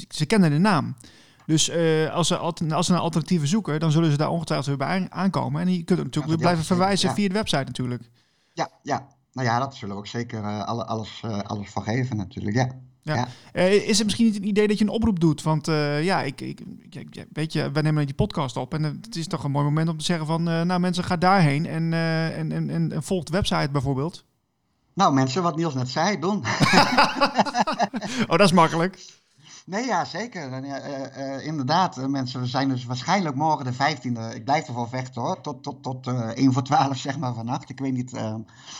ze 0.09 0.27
kennen 0.27 0.51
de 0.51 0.59
naam. 0.59 0.97
Dus 1.47 1.71
als, 2.11 2.27
ze, 2.27 2.37
als 2.37 2.57
ze 2.87 2.93
een 2.93 2.99
alternatieve 2.99 3.47
zoeken, 3.47 3.81
dan 3.81 3.91
zullen 3.91 4.11
ze 4.11 4.17
daar 4.17 4.31
ongetwijfeld 4.31 4.69
weer 4.69 4.89
bij 4.89 5.07
aankomen. 5.11 5.61
En 5.61 5.73
je 5.73 5.83
kunt 5.83 5.99
natuurlijk 5.99 6.27
weer 6.27 6.43
blijven 6.43 6.65
verwijzen 6.65 7.15
via 7.15 7.29
de 7.29 7.35
website 7.35 7.65
natuurlijk. 7.65 8.11
Ja, 8.53 8.71
ja. 8.83 9.07
Nou 9.33 9.49
ja, 9.49 9.59
dat 9.59 9.75
zullen 9.75 9.95
we 9.95 10.01
ook 10.01 10.07
zeker 10.07 10.43
alles, 10.65 11.23
alles 11.43 11.71
voor 11.71 11.83
geven 11.83 12.17
natuurlijk, 12.17 12.57
ja. 12.57 12.69
Ja. 13.03 13.29
Uh, 13.53 13.89
is 13.89 13.97
het 13.97 14.05
misschien 14.05 14.27
niet 14.27 14.37
een 14.37 14.49
idee 14.49 14.69
dat 14.69 14.79
je 14.79 14.85
een 14.85 14.91
oproep 14.91 15.21
doet? 15.21 15.43
Want 15.43 15.69
uh, 15.69 16.05
ja, 16.05 16.23
ik, 16.23 16.41
ik, 16.41 16.61
weet 17.33 17.53
je, 17.53 17.71
wij 17.71 17.83
nemen 17.83 18.07
die 18.07 18.15
podcast 18.15 18.57
op 18.57 18.75
en 18.75 18.83
het 18.83 19.17
is 19.17 19.27
toch 19.27 19.45
een 19.45 19.51
mooi 19.51 19.65
moment 19.65 19.89
om 19.89 19.99
te 19.99 20.05
zeggen 20.05 20.27
van, 20.27 20.49
uh, 20.49 20.61
nou 20.61 20.81
mensen, 20.81 21.05
ga 21.05 21.17
daarheen 21.17 21.67
en, 21.67 21.93
en, 21.93 22.53
en, 22.53 22.71
en, 22.71 22.93
en 22.93 23.03
volg 23.03 23.25
de 23.25 23.33
website 23.33 23.69
bijvoorbeeld. 23.73 24.25
Nou 24.95 25.15
mensen, 25.15 25.43
wat 25.43 25.57
Niels 25.57 25.75
net 25.75 25.89
zei, 25.89 26.19
doen. 26.19 26.37
oh, 28.29 28.37
dat 28.37 28.41
is 28.41 28.53
makkelijk. 28.53 29.21
Nee, 29.67 29.87
ja, 29.87 30.05
zeker. 30.05 30.65
Inderdaad, 31.43 32.09
mensen, 32.09 32.41
we 32.41 32.47
zijn 32.47 32.69
dus 32.69 32.85
waarschijnlijk 32.85 33.37
morgen 33.37 33.65
de 33.65 33.73
15e. 33.73 34.35
Ik 34.35 34.45
blijf 34.45 34.67
ervoor 34.67 34.89
vechten 34.89 35.23
hoor. 35.23 35.41
Tot, 35.41 35.63
tot, 35.63 35.83
tot 35.83 36.07
1 36.07 36.53
voor 36.53 36.63
12 36.63 36.97
zeg 37.09 37.19
maar 37.19 37.35
vannacht. 37.35 37.71
Ik 37.71 37.79
weet 37.79 37.93
niet 37.93 38.21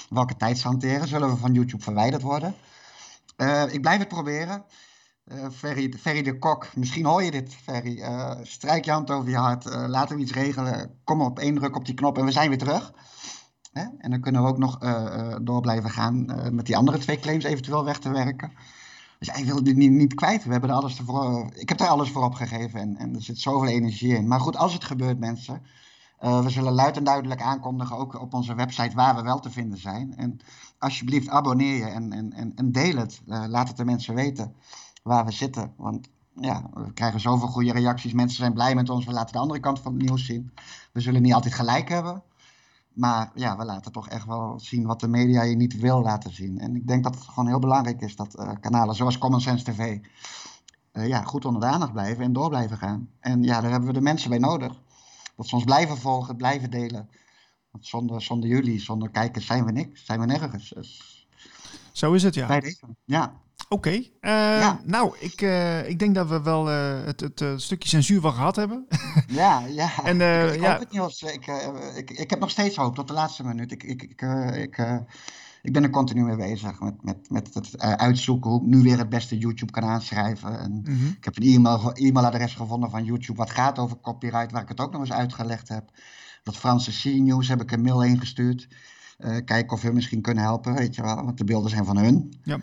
welke 0.09 0.37
tijd 0.37 0.59
ze 0.59 0.67
hanteren. 0.67 1.09
Zullen 1.09 1.31
we 1.31 1.37
van 1.37 1.53
YouTube 1.53 1.83
verwijderd 1.83 2.23
worden? 2.23 2.55
Ik 3.71 3.81
blijf 3.81 3.99
het 3.99 4.09
proberen. 4.09 4.65
Ferry, 5.53 5.95
Ferry 6.01 6.23
de 6.23 6.39
Kok, 6.39 6.77
misschien 6.77 7.05
hoor 7.05 7.23
je 7.23 7.31
dit, 7.31 7.55
Ferry. 7.55 8.03
strijk 8.43 8.85
je 8.85 8.91
hand 8.91 9.11
over 9.11 9.31
je 9.31 9.37
hart. 9.37 9.65
laten 9.65 10.17
we 10.17 10.23
iets 10.23 10.33
regelen. 10.33 11.01
Kom 11.05 11.21
op 11.21 11.39
één 11.39 11.55
druk 11.55 11.77
op 11.77 11.85
die 11.85 11.95
knop 11.95 12.19
en 12.19 12.25
we 12.25 12.33
zijn 12.33 12.49
weer 12.49 12.59
terug. 12.59 12.93
Hè? 13.73 13.85
En 13.99 14.11
dan 14.11 14.21
kunnen 14.21 14.43
we 14.43 14.49
ook 14.49 14.59
nog 14.59 14.79
door 15.43 15.61
blijven 15.61 15.91
gaan 15.91 16.25
met 16.55 16.67
die 16.67 16.77
andere 16.77 16.99
twee 16.99 17.19
claims 17.19 17.45
eventueel 17.45 17.85
weg 17.85 17.99
te 17.99 18.11
werken. 18.11 18.53
Dus 19.19 19.35
hij 19.35 19.45
wilde 19.45 19.73
niet, 19.73 19.91
niet 19.91 20.15
kwijt. 20.15 20.45
We 20.45 20.53
hebben 20.53 20.71
er 20.71 20.77
alles 20.77 20.99
ervoor, 20.99 21.51
ik 21.55 21.69
heb 21.69 21.81
er 21.81 21.87
alles 21.87 22.11
voor 22.11 22.25
opgegeven 22.25 22.81
en, 22.81 22.97
en 22.97 23.15
er 23.15 23.23
zit 23.23 23.39
zoveel 23.39 23.69
energie 23.69 24.15
in. 24.15 24.29
Maar 24.29 24.41
goed, 24.41 24.57
als 24.57 24.73
het 24.73 24.85
gebeurt, 24.85 25.19
mensen. 25.19 25.63
Uh, 26.25 26.43
we 26.43 26.51
zullen 26.51 26.73
luid 26.73 26.97
en 26.97 27.05
duidelijk 27.05 27.43
aankondigen, 27.43 27.97
ook 27.97 28.21
op 28.21 28.35
onze 28.35 28.55
website, 28.55 28.95
waar 28.95 29.15
we 29.15 29.23
wel 29.23 29.41
te 29.41 29.51
vinden 29.51 29.79
zijn. 29.79 30.17
En 30.17 30.41
alsjeblieft, 30.79 31.29
abonneer 31.29 31.77
je 31.77 31.85
en, 31.85 32.13
en, 32.13 32.53
en, 32.57 32.73
deel 32.73 32.97
het. 32.97 33.23
Uh, 33.27 33.45
laat 33.49 33.69
het 33.69 33.77
de 33.77 33.85
mensen 33.85 34.15
weten 34.15 34.55
waar 35.03 35.25
we 35.25 35.33
zitten. 35.33 35.73
Want 35.77 36.09
ja, 36.35 36.71
we 36.75 36.93
krijgen 36.93 37.21
zoveel 37.21 37.49
goede 37.49 37.73
reacties. 37.73 38.13
Mensen 38.13 38.37
zijn 38.37 38.53
blij 38.53 38.75
met 38.75 38.91
ons. 38.91 39.05
We 39.05 39.13
laten 39.13 39.33
de 39.33 39.39
andere 39.39 39.61
kant 39.61 39.81
van 39.81 39.93
het 39.93 40.03
nieuws 40.03 40.25
zien. 40.25 40.53
We 40.93 41.01
zullen 41.01 41.23
niet 41.23 41.35
altijd 41.35 41.55
gelijk 41.55 41.89
hebben. 41.89 42.23
Maar 42.93 43.31
ja, 43.35 43.57
we 43.57 43.65
laten 43.65 43.93
toch 43.93 44.09
echt 44.09 44.27
wel 44.27 44.61
zien 44.61 44.87
wat 44.87 45.01
de 45.01 45.09
media 45.09 45.43
je 45.43 45.57
niet 45.57 45.81
wil 45.81 46.03
laten 46.03 46.35
zien. 46.35 46.59
En 46.59 46.77
ik 46.77 46.87
denk 46.87 47.05
dat 47.05 47.15
het 47.15 47.25
gewoon 47.25 47.49
heel 47.49 47.59
belangrijk 47.59 48.01
is 48.01 48.17
dat 48.17 48.39
uh, 48.39 48.51
kanalen 48.61 48.95
zoals 48.95 49.19
Common 49.19 49.41
Sense 49.41 49.65
TV 49.65 49.99
ja, 50.93 51.23
goed 51.23 51.45
onder 51.45 51.61
de 51.61 51.67
aandacht 51.67 51.93
blijven 51.93 52.25
en 52.25 52.33
door 52.33 52.49
blijven 52.49 52.79
gaan. 52.79 53.09
En 53.21 53.43
ja, 53.43 53.61
daar 53.61 53.71
hebben 53.71 53.89
we 53.89 53.95
de 53.95 54.01
mensen 54.01 54.31
bij 54.31 54.39
nodig. 54.39 54.81
Dat 55.37 55.47
ze 55.47 55.55
ons 55.55 55.65
blijven 55.65 55.97
volgen, 55.97 56.37
blijven 56.37 56.71
delen. 56.71 57.09
Want 57.71 57.87
zonder, 57.87 58.23
zonder 58.23 58.49
jullie, 58.49 58.81
zonder 58.81 59.11
kijkers 59.11 59.47
zijn 59.47 59.65
we 59.65 59.73
niks, 59.73 60.05
zijn 60.05 60.21
we 60.21 60.27
nergens. 60.27 60.69
Dus 60.69 61.27
Zo 61.93 62.13
is 62.13 62.23
het, 62.23 62.35
ja. 62.35 62.47
Bij 62.47 62.61
deze, 62.61 62.87
ja. 63.05 63.41
Oké. 63.69 64.03
Eh, 64.21 64.73
nou, 64.85 65.17
ik, 65.19 65.41
uh, 65.41 65.89
ik 65.89 65.99
denk 65.99 66.15
dat 66.15 66.29
we 66.29 66.43
wel 66.43 66.71
uh, 66.71 67.05
het, 67.05 67.21
het 67.21 67.63
stukje 67.63 67.89
censuur 67.89 68.21
wel 68.21 68.33
gehad 68.33 68.57
hebben. 68.57 68.87
ja, 69.27 69.67
ja. 69.67 70.05
En, 70.05 70.21
ik, 70.21 70.55
ik 70.55 70.61
ja. 70.61 70.71
hoop 70.71 70.81
het, 70.81 70.93
Niels. 70.93 71.23
Ik, 71.23 71.47
ik, 71.97 72.11
ik 72.11 72.31
heb 72.31 72.39
nog 72.39 72.51
steeds 72.51 72.77
hoop 72.77 72.95
tot 72.95 73.09
de 73.09 73.15
laatste 73.15 73.45
minuut. 73.45 73.73
Ik, 73.73 73.83
ik, 73.83 74.03
ik, 74.03 74.23
ik, 74.55 74.77
ik 75.63 75.73
ben 75.73 75.83
er 75.83 75.91
continu 75.91 76.25
mee 76.25 76.37
bezig 76.37 76.81
met, 76.81 77.03
met, 77.03 77.31
met 77.31 77.55
het 77.55 77.79
uitzoeken 77.79 78.51
hoe 78.51 78.61
ik 78.61 78.67
nu 78.67 78.83
weer 78.83 78.99
het 78.99 79.09
beste 79.09 79.39
YouTube 79.39 79.73
kan 79.73 79.85
aanschrijven. 79.85 80.59
En 80.59 80.73
mm 80.73 80.85
-hmm. 80.85 81.15
Ik 81.17 81.25
heb 81.25 81.37
een 81.37 81.43
e-mail, 81.43 81.93
e-mailadres 81.93 82.55
gevonden 82.55 82.91
van 82.91 83.05
YouTube 83.05 83.39
wat 83.39 83.51
gaat 83.51 83.79
over 83.79 84.01
copyright, 84.01 84.53
waar 84.53 84.63
ik 84.63 84.69
het 84.69 84.81
ook 84.81 84.93
nog 84.93 85.01
eens 85.01 85.13
uitgelegd 85.13 85.69
heb. 85.69 85.91
Dat 86.43 86.57
Franse 86.57 86.91
C-News 86.91 87.49
heb 87.49 87.63
ik 87.63 87.71
een 87.71 87.83
mail 87.83 88.03
ingestuurd. 88.03 88.69
kijken 89.45 89.71
of 89.71 89.83
we 89.83 89.93
misschien 89.93 90.23
kunnen 90.23 90.45
helpen, 90.45 90.75
weet 90.75 90.95
je 90.95 91.03
wel, 91.03 91.25
want 91.25 91.39
de 91.39 91.45
beelden 91.45 91.71
zijn 91.71 91.85
van 91.85 91.97
hun. 91.97 92.41
Ja. 92.43 92.59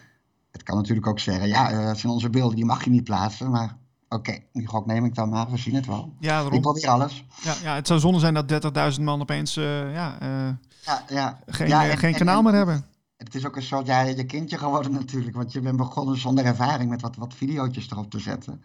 Het 0.51 0.63
kan 0.63 0.77
natuurlijk 0.77 1.07
ook 1.07 1.19
zeggen, 1.19 1.47
ja, 1.47 1.71
uh, 1.71 1.93
zijn 1.95 2.13
onze 2.13 2.29
beelden, 2.29 2.55
die 2.55 2.65
mag 2.65 2.83
je 2.83 2.89
niet 2.89 3.03
plaatsen. 3.03 3.51
Maar 3.51 3.77
oké, 4.09 4.15
okay, 4.15 4.47
die 4.53 4.67
gok 4.67 4.85
neem 4.85 5.05
ik 5.05 5.15
dan 5.15 5.29
maar, 5.29 5.51
we 5.51 5.57
zien 5.57 5.75
het 5.75 5.85
wel. 5.85 6.13
Ja, 6.19 6.29
daarom. 6.29 6.53
Ik 6.53 6.61
probeer 6.61 6.89
alles. 6.89 7.25
Ja, 7.43 7.53
ja, 7.63 7.75
het 7.75 7.87
zou 7.87 7.99
zonde 7.99 8.19
zijn 8.19 8.33
dat 8.33 8.95
30.000 8.97 9.01
man 9.03 9.21
opeens 9.21 9.57
uh, 9.57 9.93
ja, 9.93 10.17
uh, 10.23 10.49
ja, 10.85 11.03
ja. 11.07 11.39
geen, 11.45 11.67
ja, 11.67 11.89
en, 11.89 11.97
geen 11.97 12.15
kanaal 12.15 12.37
en, 12.37 12.43
meer 12.43 12.53
hebben. 12.53 12.85
Het 13.23 13.35
is 13.35 13.45
ook 13.45 13.55
een 13.55 13.61
soort 13.61 13.85
ja, 13.85 14.01
je 14.01 14.25
kindje 14.25 14.57
geworden 14.57 14.91
natuurlijk. 15.01 15.35
Want 15.35 15.51
je 15.51 15.61
bent 15.61 15.77
begonnen 15.77 16.17
zonder 16.17 16.45
ervaring 16.45 16.89
met 16.89 17.01
wat, 17.01 17.15
wat 17.15 17.33
videootjes 17.33 17.91
erop 17.91 18.11
te 18.11 18.19
zetten. 18.19 18.61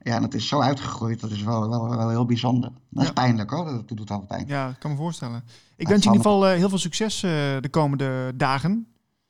Ja, 0.00 0.16
en 0.16 0.22
het 0.22 0.34
is 0.34 0.48
zo 0.48 0.60
uitgegroeid. 0.60 1.20
Dat 1.20 1.30
is 1.30 1.42
wel, 1.42 1.68
wel, 1.68 1.88
wel 1.88 2.08
heel 2.08 2.24
bijzonder. 2.24 2.72
Dat 2.88 3.04
is 3.04 3.12
pijnlijk 3.12 3.50
hoor. 3.50 3.64
Dat 3.64 3.88
doet 3.88 4.08
wel 4.08 4.20
pijn. 4.20 4.46
Ja, 4.46 4.68
ik 4.68 4.78
kan 4.78 4.90
me 4.90 4.96
voorstellen. 4.96 5.44
Ik 5.76 5.88
wens 5.88 6.02
je 6.02 6.08
in 6.08 6.16
ieder 6.16 6.30
geval 6.30 6.48
heel 6.48 6.68
veel 6.68 6.78
succes 6.78 7.20
de 7.20 7.68
komende 7.70 8.32
dagen. 8.36 8.86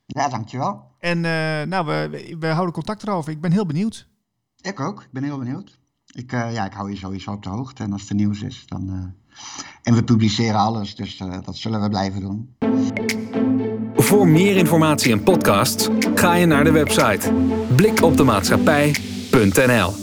Ja, 0.07 0.29
dankjewel. 0.29 0.91
En 0.99 1.17
uh, 1.17 1.23
nou, 1.63 1.87
we, 1.87 2.37
we 2.39 2.47
houden 2.47 2.75
contact 2.75 3.03
erover. 3.03 3.33
Ik 3.33 3.41
ben 3.41 3.53
heel 3.53 3.67
benieuwd. 3.67 4.09
Ik 4.61 4.81
ook. 4.81 5.03
Ik 5.03 5.13
ben 5.13 5.23
heel 5.23 5.39
benieuwd. 5.39 5.79
Ik, 6.07 6.31
ja, 6.31 6.65
ik 6.65 6.73
hou 6.73 6.91
je 6.91 6.97
sowieso 6.97 7.33
op 7.33 7.43
de 7.43 7.49
hoogte. 7.49 7.83
En 7.83 7.93
als 7.93 8.09
er 8.09 8.15
nieuws 8.15 8.43
is, 8.43 8.67
dan... 8.67 9.15
En 9.83 9.95
we 9.95 10.05
publiceren 10.05 10.61
alles, 10.61 10.95
dus 10.95 11.17
dat 11.17 11.57
zullen 11.57 11.81
we 11.83 11.89
blijven 11.89 12.21
doen. 12.21 12.57
Voor 14.13 14.29
meer 14.29 14.57
informatie 14.57 15.13
en 15.13 15.23
podcasts 15.23 15.89
ga 16.15 16.35
je 16.35 16.47
naar 16.47 16.65
de 16.65 16.73
website 16.73 17.33
blikopdemaatschappij.nl 17.77 20.02